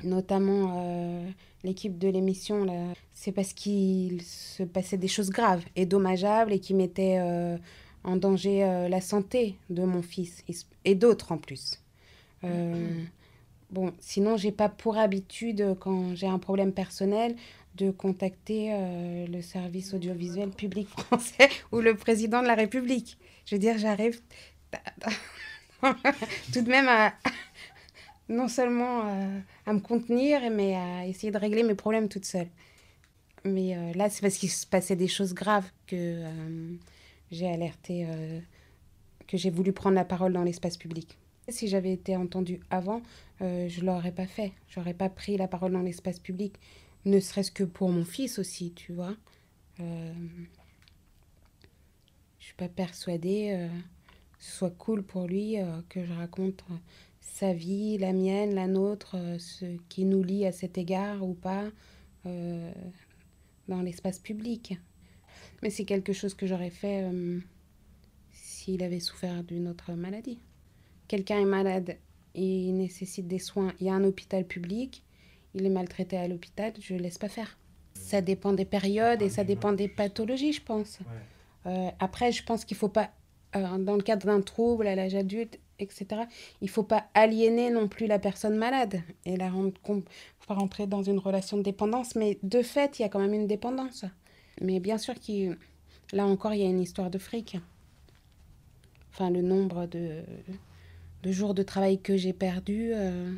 notamment 0.04 1.26
l'équipe 1.64 1.98
de 1.98 2.10
l'émission, 2.10 2.94
c'est 3.12 3.32
parce 3.32 3.54
qu'il 3.54 4.22
se 4.22 4.62
passait 4.62 4.98
des 4.98 5.08
choses 5.08 5.32
graves 5.32 5.64
et 5.76 5.88
dommageables 5.88 6.54
et 6.54 6.60
qui 6.60 6.76
mettaient 6.76 7.20
en 8.04 8.16
danger 8.18 8.88
la 8.88 9.02
santé 9.02 9.56
de 9.72 9.84
mon 9.84 10.04
fils 10.04 10.44
et, 10.86 10.94
d'autres 10.94 11.32
en 11.32 11.40
plus. 11.40 11.82
Bon, 13.72 13.94
sinon, 14.00 14.36
j'ai 14.36 14.52
pas 14.52 14.68
pour 14.68 14.98
habitude, 14.98 15.76
quand 15.80 16.16
j'ai 16.16 16.28
un 16.28 16.40
problème 16.40 16.74
personnel, 16.74 17.36
de 17.76 17.92
contacter 17.92 18.74
euh, 18.74 19.28
le 19.28 19.42
service 19.42 19.94
audiovisuel 19.94 20.50
public 20.50 20.88
français 20.98 21.50
ou 21.72 21.80
le 21.80 21.96
président 21.96 22.42
de 22.42 22.48
la 22.48 22.56
République. 22.56 23.18
Je 23.46 23.56
veux 23.56 23.60
dire, 23.60 23.78
j'arrive 23.78 24.20
tout 25.82 26.62
de 26.62 26.70
même 26.70 26.88
à 26.88 27.14
non 28.30 28.48
seulement 28.48 29.06
euh, 29.06 29.40
à 29.66 29.74
me 29.74 29.80
contenir, 29.80 30.42
mais 30.52 30.76
à 30.76 31.08
essayer 31.08 31.32
de 31.32 31.38
régler 31.38 31.64
mes 31.64 31.76
problèmes 31.76 32.10
toute 32.10 32.26
seule. 32.26 32.50
Mais 33.46 33.76
euh, 33.76 33.94
là, 33.94 34.10
c'est 34.10 34.22
parce 34.22 34.38
qu'il 34.38 34.50
se 34.50 34.68
passait 34.68 34.98
des 34.98 35.08
choses 35.08 35.34
graves 35.34 35.70
que 35.88 36.22
j'ai 37.32 37.50
alerté, 37.50 38.08
que 39.28 39.38
j'ai 39.38 39.50
voulu 39.50 39.72
prendre 39.72 39.96
la 39.96 40.04
parole 40.04 40.34
dans 40.34 40.44
l'espace 40.44 40.78
public. 40.78 41.18
Si 41.48 41.68
j'avais 41.68 41.94
été 41.94 42.16
entendue 42.18 42.60
avant, 42.70 43.02
je 43.40 43.82
ne 43.82 43.86
l'aurais 43.86 44.12
pas 44.12 44.28
fait. 44.28 44.54
J'aurais 44.68 44.94
pas 44.94 45.10
pris 45.10 45.38
la 45.38 45.48
parole 45.48 45.72
dans 45.72 45.82
l'espace 45.82 46.20
public 46.20 46.60
ne 47.06 47.20
serait-ce 47.20 47.52
que 47.52 47.64
pour 47.64 47.90
mon 47.90 48.06
fils 48.06 48.40
aussi, 48.40 48.74
tu 48.74 48.94
vois. 48.94 49.16
Euh, 49.80 50.14
je 52.40 52.46
suis 52.46 52.56
pas 52.56 52.68
persuadée 52.68 53.52
euh, 53.52 53.68
que 53.68 54.44
ce 54.44 54.52
soit 54.52 54.72
cool 54.72 55.04
pour 55.04 55.28
lui 55.28 55.60
euh, 55.60 55.82
que 55.88 56.04
je 56.04 56.14
raconte 56.14 56.64
sa 57.22 57.54
vie, 57.54 57.98
la 57.98 58.12
mienne, 58.12 58.54
la 58.54 58.68
nôtre, 58.68 59.16
ce 59.40 59.78
qui 59.88 60.04
nous 60.04 60.24
lie 60.24 60.46
à 60.46 60.52
cet 60.52 60.78
égard 60.78 61.24
ou 61.24 61.34
pas 61.34 61.70
dans 62.26 63.82
l'espace 63.82 64.20
public. 64.20 64.78
Mais 65.62 65.70
c'est 65.70 65.86
quelque 65.86 66.12
chose 66.12 66.34
que 66.34 66.48
j'aurais 66.48 66.70
fait 66.70 67.10
s'il 68.34 68.84
avait 68.84 69.00
souffert 69.00 69.44
d'une 69.44 69.68
autre 69.68 69.94
maladie. 69.94 70.40
Quelqu'un 71.08 71.40
est 71.40 71.46
malade, 71.46 71.98
il 72.44 72.74
nécessite 72.74 73.28
des 73.28 73.40
soins, 73.40 73.74
il 73.80 73.88
y 73.88 73.90
a 73.90 73.94
un 73.94 74.04
hôpital 74.04 74.46
public, 74.46 75.04
il 75.54 75.66
est 75.66 75.70
maltraité 75.70 76.18
à 76.18 76.28
l'hôpital, 76.28 76.74
je 76.80 76.94
ne 76.94 77.00
laisse 77.00 77.18
pas 77.18 77.30
faire. 77.30 77.58
Ça 77.96 78.22
dépend 78.22 78.54
des 78.54 78.66
périodes 78.66 79.22
et 79.22 79.30
ça 79.30 79.44
dépend 79.44 79.74
des 79.74 79.88
pathologies, 79.88 80.54
je 80.54 80.62
pense. 80.62 81.00
Euh, 81.66 81.90
après, 82.00 82.32
je 82.32 82.44
pense 82.44 82.66
qu'il 82.66 82.76
ne 82.76 82.80
faut 82.80 82.90
pas, 82.90 83.10
euh, 83.56 83.78
dans 83.78 83.96
le 83.96 84.02
cadre 84.02 84.28
d'un 84.28 84.42
trouble 84.42 84.88
à 84.88 84.96
l'âge 84.96 85.16
adulte, 85.16 85.60
etc., 85.80 86.24
il 86.62 86.66
ne 86.66 86.70
faut 86.70 86.84
pas 86.84 87.06
aliéner 87.14 87.70
non 87.70 87.88
plus 87.88 88.08
la 88.08 88.20
personne 88.20 88.58
malade 88.58 89.02
et 89.26 89.38
la 89.38 89.50
rendre 89.50 89.74
faut 89.84 90.04
pas 90.48 90.54
rentrer 90.56 90.88
dans 90.88 91.04
une 91.04 91.20
relation 91.20 91.58
de 91.58 91.64
dépendance, 91.64 92.16
mais 92.16 92.38
de 92.44 92.62
fait, 92.62 93.00
il 93.00 93.02
y 93.02 93.06
a 93.06 93.10
quand 93.10 93.20
même 93.20 93.34
une 93.34 93.48
dépendance. 93.48 94.06
Mais 94.62 94.80
bien 94.80 94.98
sûr, 94.98 95.16
qu'il 95.16 95.58
là 96.14 96.26
encore, 96.26 96.54
il 96.54 96.62
y 96.62 96.66
a 96.66 96.70
une 96.70 96.82
histoire 96.82 97.10
de 97.10 97.18
fric. 97.18 97.58
Enfin, 99.12 99.30
le 99.30 99.42
nombre 99.42 99.86
de, 99.88 100.24
de 101.24 101.32
jours 101.32 101.54
de 101.54 101.64
travail 101.64 102.00
que 102.00 102.18
j'ai 102.18 102.34
perdu, 102.34 102.92
euh, 102.94 103.32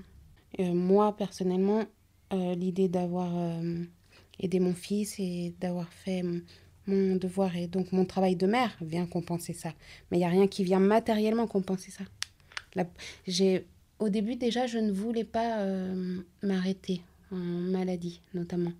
moi, 0.59 1.15
personnellement, 1.15 1.85
euh, 2.33 2.55
l'idée 2.55 2.87
d'avoir 2.87 3.37
euh, 3.37 3.83
aidé 4.39 4.59
mon 4.59 4.73
fils 4.73 5.19
et 5.19 5.53
d'avoir 5.59 5.91
fait 5.91 6.23
mon 6.87 7.15
devoir 7.17 7.55
et 7.57 7.67
donc 7.67 7.91
mon 7.91 8.05
travail 8.05 8.35
de 8.37 8.47
mère 8.47 8.75
vient 8.81 9.05
compenser 9.05 9.53
ça. 9.53 9.73
Mais 10.09 10.17
il 10.17 10.21
n'y 10.21 10.25
a 10.25 10.29
rien 10.29 10.47
qui 10.47 10.63
vient 10.63 10.79
matériellement 10.79 11.47
compenser 11.47 11.91
ça. 11.91 12.03
au 13.99 14.09
début, 14.09 14.35
déjà, 14.35 14.65
je 14.65 14.77
ne 14.77 14.91
voulais 14.91 15.25
pas 15.25 15.59
euh, 15.59 16.21
m'arrêter 16.41 17.01
en 17.31 17.35
maladie, 17.35 18.21
notamment. 18.33 18.73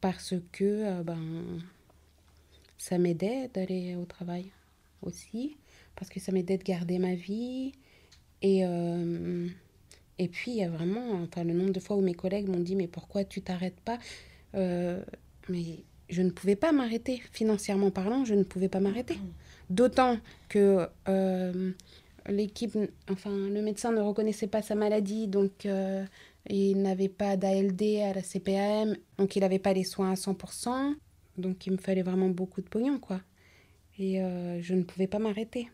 Parce 0.00 0.34
que 0.52 1.02
ben, 1.02 1.18
ça 2.76 2.98
m'aidait 2.98 3.50
d'aller 3.52 3.96
au 3.96 4.04
travail 4.04 4.52
aussi. 5.02 5.56
Parce 5.96 6.08
que 6.10 6.20
ça 6.20 6.32
m'aidait 6.32 6.58
de 6.58 6.62
garder 6.62 6.98
ma 6.98 7.14
vie. 7.14 7.72
Et 8.42 8.64
et 10.18 10.28
puis, 10.28 10.50
il 10.50 10.56
y 10.56 10.64
a 10.64 10.68
vraiment, 10.68 11.12
enfin, 11.22 11.44
le 11.44 11.54
nombre 11.54 11.70
de 11.70 11.80
fois 11.80 11.96
où 11.96 12.00
mes 12.00 12.14
collègues 12.14 12.48
m'ont 12.48 12.60
dit, 12.60 12.74
mais 12.74 12.88
pourquoi 12.88 13.24
tu 13.24 13.40
t'arrêtes 13.40 13.80
pas 13.80 13.98
euh, 14.54 15.00
Mais 15.48 15.84
je 16.10 16.22
ne 16.22 16.30
pouvais 16.30 16.56
pas 16.56 16.72
m'arrêter. 16.72 17.22
Financièrement 17.32 17.90
parlant, 17.90 18.24
je 18.24 18.34
ne 18.34 18.42
pouvais 18.42 18.68
pas 18.68 18.80
m'arrêter. 18.80 19.16
D'autant 19.70 20.18
que 20.48 20.88
euh, 21.08 21.70
l'équipe, 22.26 22.76
enfin, 23.10 23.30
le 23.30 23.62
médecin 23.62 23.92
ne 23.92 24.00
reconnaissait 24.00 24.48
pas 24.48 24.62
sa 24.62 24.74
maladie, 24.74 25.28
donc 25.28 25.66
euh, 25.66 26.04
il 26.48 26.82
n'avait 26.82 27.08
pas 27.08 27.36
d'ALD 27.36 27.82
à 28.02 28.14
la 28.14 28.22
CPAM, 28.22 28.96
donc 29.18 29.36
il 29.36 29.40
n'avait 29.40 29.58
pas 29.60 29.72
les 29.72 29.84
soins 29.84 30.10
à 30.10 30.14
100%, 30.14 30.96
donc 31.36 31.66
il 31.66 31.72
me 31.72 31.78
fallait 31.78 32.02
vraiment 32.02 32.30
beaucoup 32.30 32.60
de 32.60 32.68
pognon, 32.68 32.98
quoi. 32.98 33.20
Et 34.00 34.22
euh, 34.22 34.60
je 34.62 34.74
ne 34.74 34.82
pouvais 34.82 35.06
pas 35.06 35.18
m'arrêter. 35.18 35.68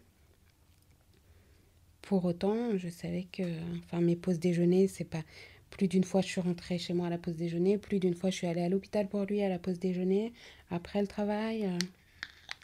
Pour 2.06 2.24
autant, 2.24 2.76
je 2.76 2.88
savais 2.88 3.26
que, 3.32 3.42
enfin, 3.84 4.00
mes 4.00 4.16
pauses 4.16 4.38
déjeuner, 4.38 4.88
c'est 4.88 5.04
pas. 5.04 5.22
Plus 5.70 5.88
d'une 5.88 6.04
fois, 6.04 6.20
je 6.20 6.28
suis 6.28 6.40
rentrée 6.40 6.78
chez 6.78 6.92
moi 6.92 7.08
à 7.08 7.10
la 7.10 7.18
pause 7.18 7.34
déjeuner. 7.34 7.78
Plus 7.78 7.98
d'une 7.98 8.14
fois, 8.14 8.30
je 8.30 8.36
suis 8.36 8.46
allée 8.46 8.62
à 8.62 8.68
l'hôpital 8.68 9.08
pour 9.08 9.24
lui 9.24 9.42
à 9.42 9.48
la 9.48 9.58
pause 9.58 9.78
déjeuner. 9.78 10.32
Après 10.70 11.00
le 11.00 11.06
travail. 11.08 11.64
euh, 11.64 11.78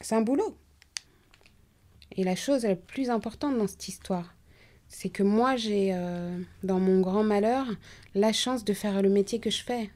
C'est 0.01 0.15
un 0.15 0.21
boulot. 0.21 0.57
Et 2.17 2.23
la 2.25 2.37
chose 2.37 2.65
la 2.65 2.77
plus 2.77 3.11
importante 3.11 3.57
dans 3.57 3.67
cette 3.67 3.89
histoire, 3.89 4.35
c'est 4.89 5.09
que 5.09 5.23
moi, 5.23 5.57
j'ai, 5.57 5.91
euh, 5.95 6.39
dans 6.63 6.79
mon 6.79 7.01
grand 7.01 7.25
malheur, 7.25 7.67
la 8.15 8.33
chance 8.33 8.65
de 8.65 8.73
faire 8.75 9.03
le 9.03 9.09
métier 9.09 9.41
que 9.41 9.51
je 9.51 9.63
fais. 9.63 9.91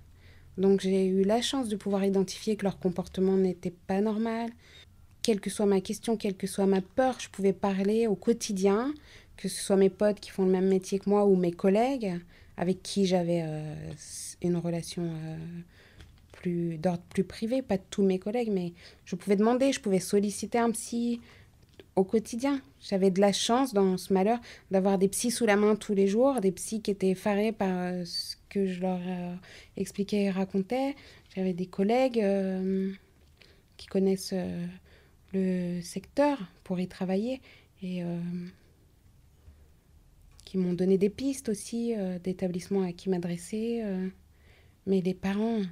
Donc, 0.57 0.81
j'ai 0.81 1.07
eu 1.07 1.23
la 1.25 1.43
chance 1.43 1.69
de 1.69 1.77
pouvoir 1.77 2.05
identifier 2.05 2.57
que 2.57 2.65
leur 2.65 2.79
comportement 2.79 3.37
n'était 3.37 3.75
pas 3.87 4.01
normal. 4.01 4.51
Quelle 5.23 5.41
que 5.41 5.51
soit 5.51 5.67
ma 5.67 5.81
question, 5.81 6.17
quelle 6.17 6.37
que 6.37 6.47
soit 6.47 6.67
ma 6.67 6.81
peur, 6.81 7.19
je 7.19 7.29
pouvais 7.29 7.53
parler 7.53 8.07
au 8.07 8.15
quotidien, 8.15 8.93
que 9.37 9.49
ce 9.49 9.63
soit 9.63 9.77
mes 9.77 9.91
potes 9.91 10.21
qui 10.21 10.31
font 10.31 10.45
le 10.45 10.51
même 10.51 10.69
métier 10.69 10.99
que 10.99 11.09
moi 11.09 11.25
ou 11.27 11.37
mes 11.37 11.53
collègues 11.53 12.19
avec 12.57 12.83
qui 12.83 13.07
j'avais 13.07 13.43
euh, 13.47 13.75
une 14.43 14.57
relation 14.57 15.03
euh, 15.03 15.37
plus 16.33 16.79
d'ordre 16.79 17.03
plus 17.11 17.25
privé, 17.25 17.63
pas 17.63 17.79
tous 17.79 18.03
mes 18.03 18.19
collègues, 18.19 18.51
mais 18.53 18.73
je 19.05 19.17
pouvais 19.17 19.37
demander, 19.37 19.73
je 19.73 19.81
pouvais 19.81 20.01
solliciter 20.01 20.59
un 20.59 20.71
psy 20.71 21.21
au 21.97 22.05
quotidien. 22.05 22.61
J'avais 22.81 23.11
de 23.11 23.21
la 23.21 23.33
chance 23.33 23.73
dans 23.73 23.97
ce 23.97 24.13
malheur 24.13 24.39
d'avoir 24.71 24.99
des 24.99 25.09
psys 25.09 25.31
sous 25.31 25.47
la 25.47 25.57
main 25.57 25.77
tous 25.77 25.95
les 25.95 26.07
jours, 26.07 26.41
des 26.41 26.53
psys 26.53 26.81
qui 26.83 26.91
étaient 26.91 27.11
effarés 27.11 27.53
par 27.53 27.71
euh, 27.71 28.05
ce 28.05 28.37
que 28.49 28.67
je 28.67 28.81
leur 28.81 29.01
expliquais 29.77 30.25
et 30.25 30.31
racontais. 30.31 30.95
J'avais 31.35 31.55
des 31.55 31.67
collègues 31.67 32.25
qui 33.77 33.89
connaissent 33.89 34.35
le 35.33 35.81
secteur 35.83 36.39
pour 36.63 36.79
y 36.79 36.87
travailler 36.87 37.41
et 37.83 38.05
qui 40.55 40.59
m'ont 40.59 40.73
donné 40.73 40.99
des 40.99 41.11
pistes 41.11 41.49
aussi 41.49 41.97
euh, 41.97 42.21
d'établissements 42.21 42.83
à 42.83 42.93
qui 42.93 43.11
m'adresser. 43.11 43.81
euh. 43.83 44.09
mais 44.87 45.01
les 45.01 45.13
parents, 45.13 45.63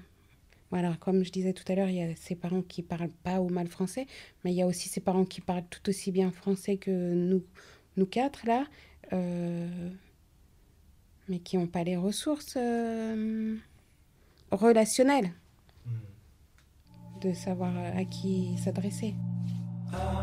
voilà, 0.73 0.97
comme 0.99 1.23
je 1.23 1.31
disais 1.31 1.53
tout 1.53 1.63
à 1.71 1.77
l'heure, 1.77 1.89
il 1.89 1.95
y 1.95 2.03
a 2.03 2.17
ces 2.17 2.35
parents 2.35 2.63
qui 2.63 2.83
parlent 2.83 3.13
pas 3.23 3.41
ou 3.41 3.49
mal 3.49 3.69
français, 3.69 4.09
mais 4.43 4.51
il 4.51 4.57
y 4.57 4.63
a 4.63 4.67
aussi 4.67 4.89
ces 4.89 4.99
parents 4.99 5.25
qui 5.25 5.41
parlent 5.41 5.63
tout 5.71 5.89
aussi 5.89 6.11
bien 6.11 6.33
français 6.33 6.79
que 6.79 7.15
nous, 7.15 7.45
nous 7.97 8.07
quatre 8.07 8.45
là, 8.45 8.67
euh, 9.13 9.89
mais 11.29 11.39
qui 11.39 11.59
n'ont 11.59 11.69
pas 11.69 11.85
les 11.85 11.97
ressources 11.97 12.55
euh, 12.57 13.55
relationnelles 14.51 15.31
de 17.21 17.33
savoir 17.35 17.73
à 17.97 18.05
qui 18.05 18.59
s'adresser. 18.59 19.15
C'est 19.93 20.22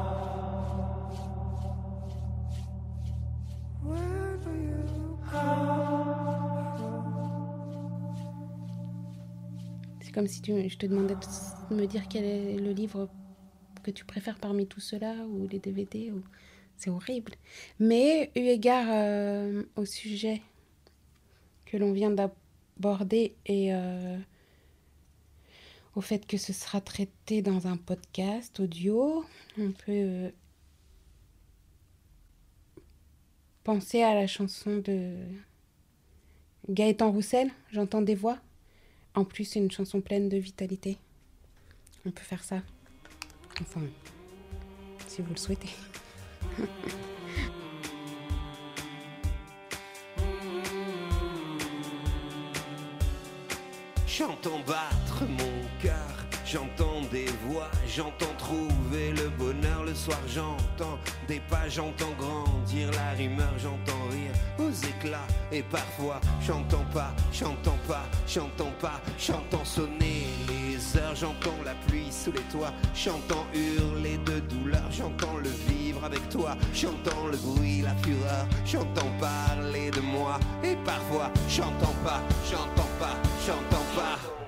comme 10.19 10.27
si 10.27 10.41
tu, 10.41 10.67
je 10.67 10.77
te 10.77 10.85
demandais 10.85 11.15
de 11.15 11.75
me 11.77 11.85
dire 11.85 12.09
quel 12.09 12.25
est 12.25 12.57
le 12.57 12.73
livre 12.73 13.07
que 13.83 13.89
tu 13.89 14.03
préfères 14.03 14.37
parmi 14.37 14.67
tout 14.67 14.81
cela 14.81 15.13
ou 15.13 15.47
les 15.47 15.59
DVD. 15.59 16.11
Ou... 16.11 16.21
C'est 16.75 16.89
horrible. 16.89 17.35
Mais 17.79 18.29
eu 18.35 18.41
égard 18.41 18.87
euh, 18.89 19.63
au 19.77 19.85
sujet 19.85 20.41
que 21.65 21.77
l'on 21.77 21.93
vient 21.93 22.11
d'aborder 22.11 23.37
et 23.45 23.73
euh, 23.73 24.17
au 25.95 26.01
fait 26.01 26.27
que 26.27 26.35
ce 26.35 26.51
sera 26.51 26.81
traité 26.81 27.41
dans 27.41 27.67
un 27.67 27.77
podcast 27.77 28.59
audio, 28.59 29.23
on 29.57 29.71
peut 29.71 29.85
euh, 29.89 30.29
penser 33.63 34.03
à 34.03 34.13
la 34.13 34.27
chanson 34.27 34.79
de 34.79 35.15
Gaëtan 36.67 37.09
Roussel, 37.09 37.51
J'entends 37.71 38.01
des 38.01 38.15
voix. 38.15 38.37
En 39.15 39.25
plus, 39.25 39.45
c'est 39.45 39.59
une 39.59 39.71
chanson 39.71 40.01
pleine 40.01 40.29
de 40.29 40.37
vitalité. 40.37 40.97
On 42.05 42.11
peut 42.11 42.23
faire 42.23 42.43
ça. 42.43 42.61
Enfin, 43.61 43.81
si 45.07 45.21
vous 45.21 45.31
le 45.31 45.37
souhaitez. 45.37 45.69
J'entends 54.19 54.59
battre 54.67 55.23
mon 55.27 55.61
cœur, 55.81 56.18
j'entends 56.51 57.01
des 57.11 57.27
voix, 57.45 57.69
j'entends 57.87 58.33
trouver 58.37 59.11
le 59.11 59.29
bonheur 59.29 59.83
le 59.85 59.93
soir, 59.93 60.17
j'entends 60.27 60.97
des 61.27 61.39
pas, 61.41 61.69
j'entends 61.69 62.11
grandir 62.17 62.89
la 62.91 63.15
rumeur, 63.15 63.53
j'entends 63.57 64.07
rire 64.09 64.33
aux 64.57 64.71
éclats 64.71 65.27
et 65.51 65.61
parfois 65.61 66.19
j'entends 66.41 66.85
pas, 66.91 67.11
j'entends 67.31 67.77
pas, 67.87 68.05
j'entends 68.27 68.73
pas, 68.79 68.99
j'entends 69.19 69.65
sonner 69.65 70.25
les 70.47 70.97
heures, 70.97 71.15
j'entends 71.15 71.59
la 71.63 71.75
pluie 71.87 72.11
sous 72.11 72.31
les 72.31 72.47
toits, 72.51 72.73
j'entends 72.95 73.45
hurler 73.53 74.17
de 74.25 74.39
douleur, 74.39 74.89
j'entends 74.91 75.37
le 75.37 75.49
vivre 75.71 76.03
avec 76.03 76.27
toi, 76.29 76.57
j'entends 76.73 77.27
le 77.31 77.37
bruit, 77.37 77.81
la 77.81 77.95
fureur, 77.97 78.47
j'entends 78.65 79.11
parler 79.19 79.91
de 79.91 80.01
moi 80.01 80.39
et 80.63 80.75
parfois 80.83 81.31
j'entends 81.47 81.95
pas, 82.03 82.21
j'entends 82.49 82.89
pas, 82.99 83.15
j'entends 83.45 83.85
pas. 83.95 84.38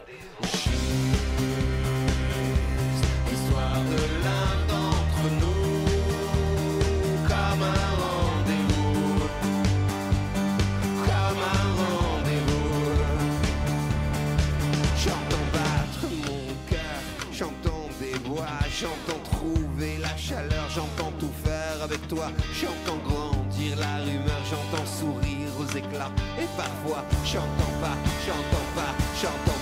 J'entends 22.54 23.02
grandir 23.08 23.78
la 23.78 23.98
rumeur, 24.04 24.42
j'entends 24.50 24.86
sourire 24.86 25.52
aux 25.60 25.78
éclats, 25.78 26.12
et 26.40 26.48
parfois 26.58 27.04
j'entends 27.24 27.76
pas, 27.82 27.96
j'entends 28.26 28.70
pas, 28.76 28.94
j'entends 29.22 29.61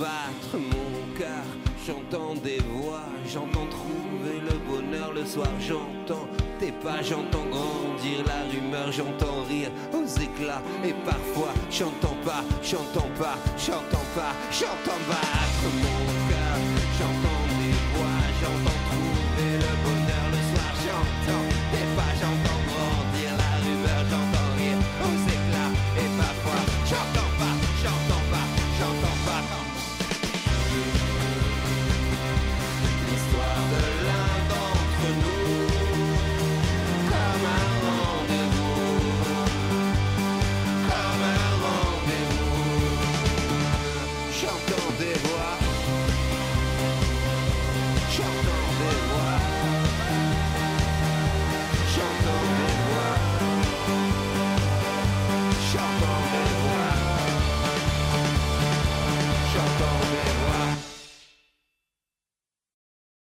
battre 0.00 0.56
mon 0.56 1.14
cœur, 1.18 1.44
j'entends 1.86 2.34
des 2.42 2.58
voix, 2.72 3.04
j'entends 3.26 3.66
trouver 3.66 4.40
le 4.40 4.56
bonheur 4.66 5.12
le 5.12 5.26
soir, 5.26 5.48
j'entends 5.60 6.26
tes 6.58 6.72
pas, 6.72 7.02
j'entends 7.02 7.44
grandir 7.50 8.24
la 8.26 8.40
rumeur, 8.50 8.90
j'entends 8.90 9.42
rire 9.46 9.70
aux 9.92 10.06
éclats. 10.06 10.62
Et 10.82 10.94
parfois 11.04 11.52
j'entends 11.70 12.16
pas, 12.24 12.42
j'entends 12.62 13.10
pas, 13.18 13.36
j'entends 13.58 14.08
pas, 14.16 14.32
j'entends 14.50 15.02
battre 15.06 15.66
mon 15.82 16.09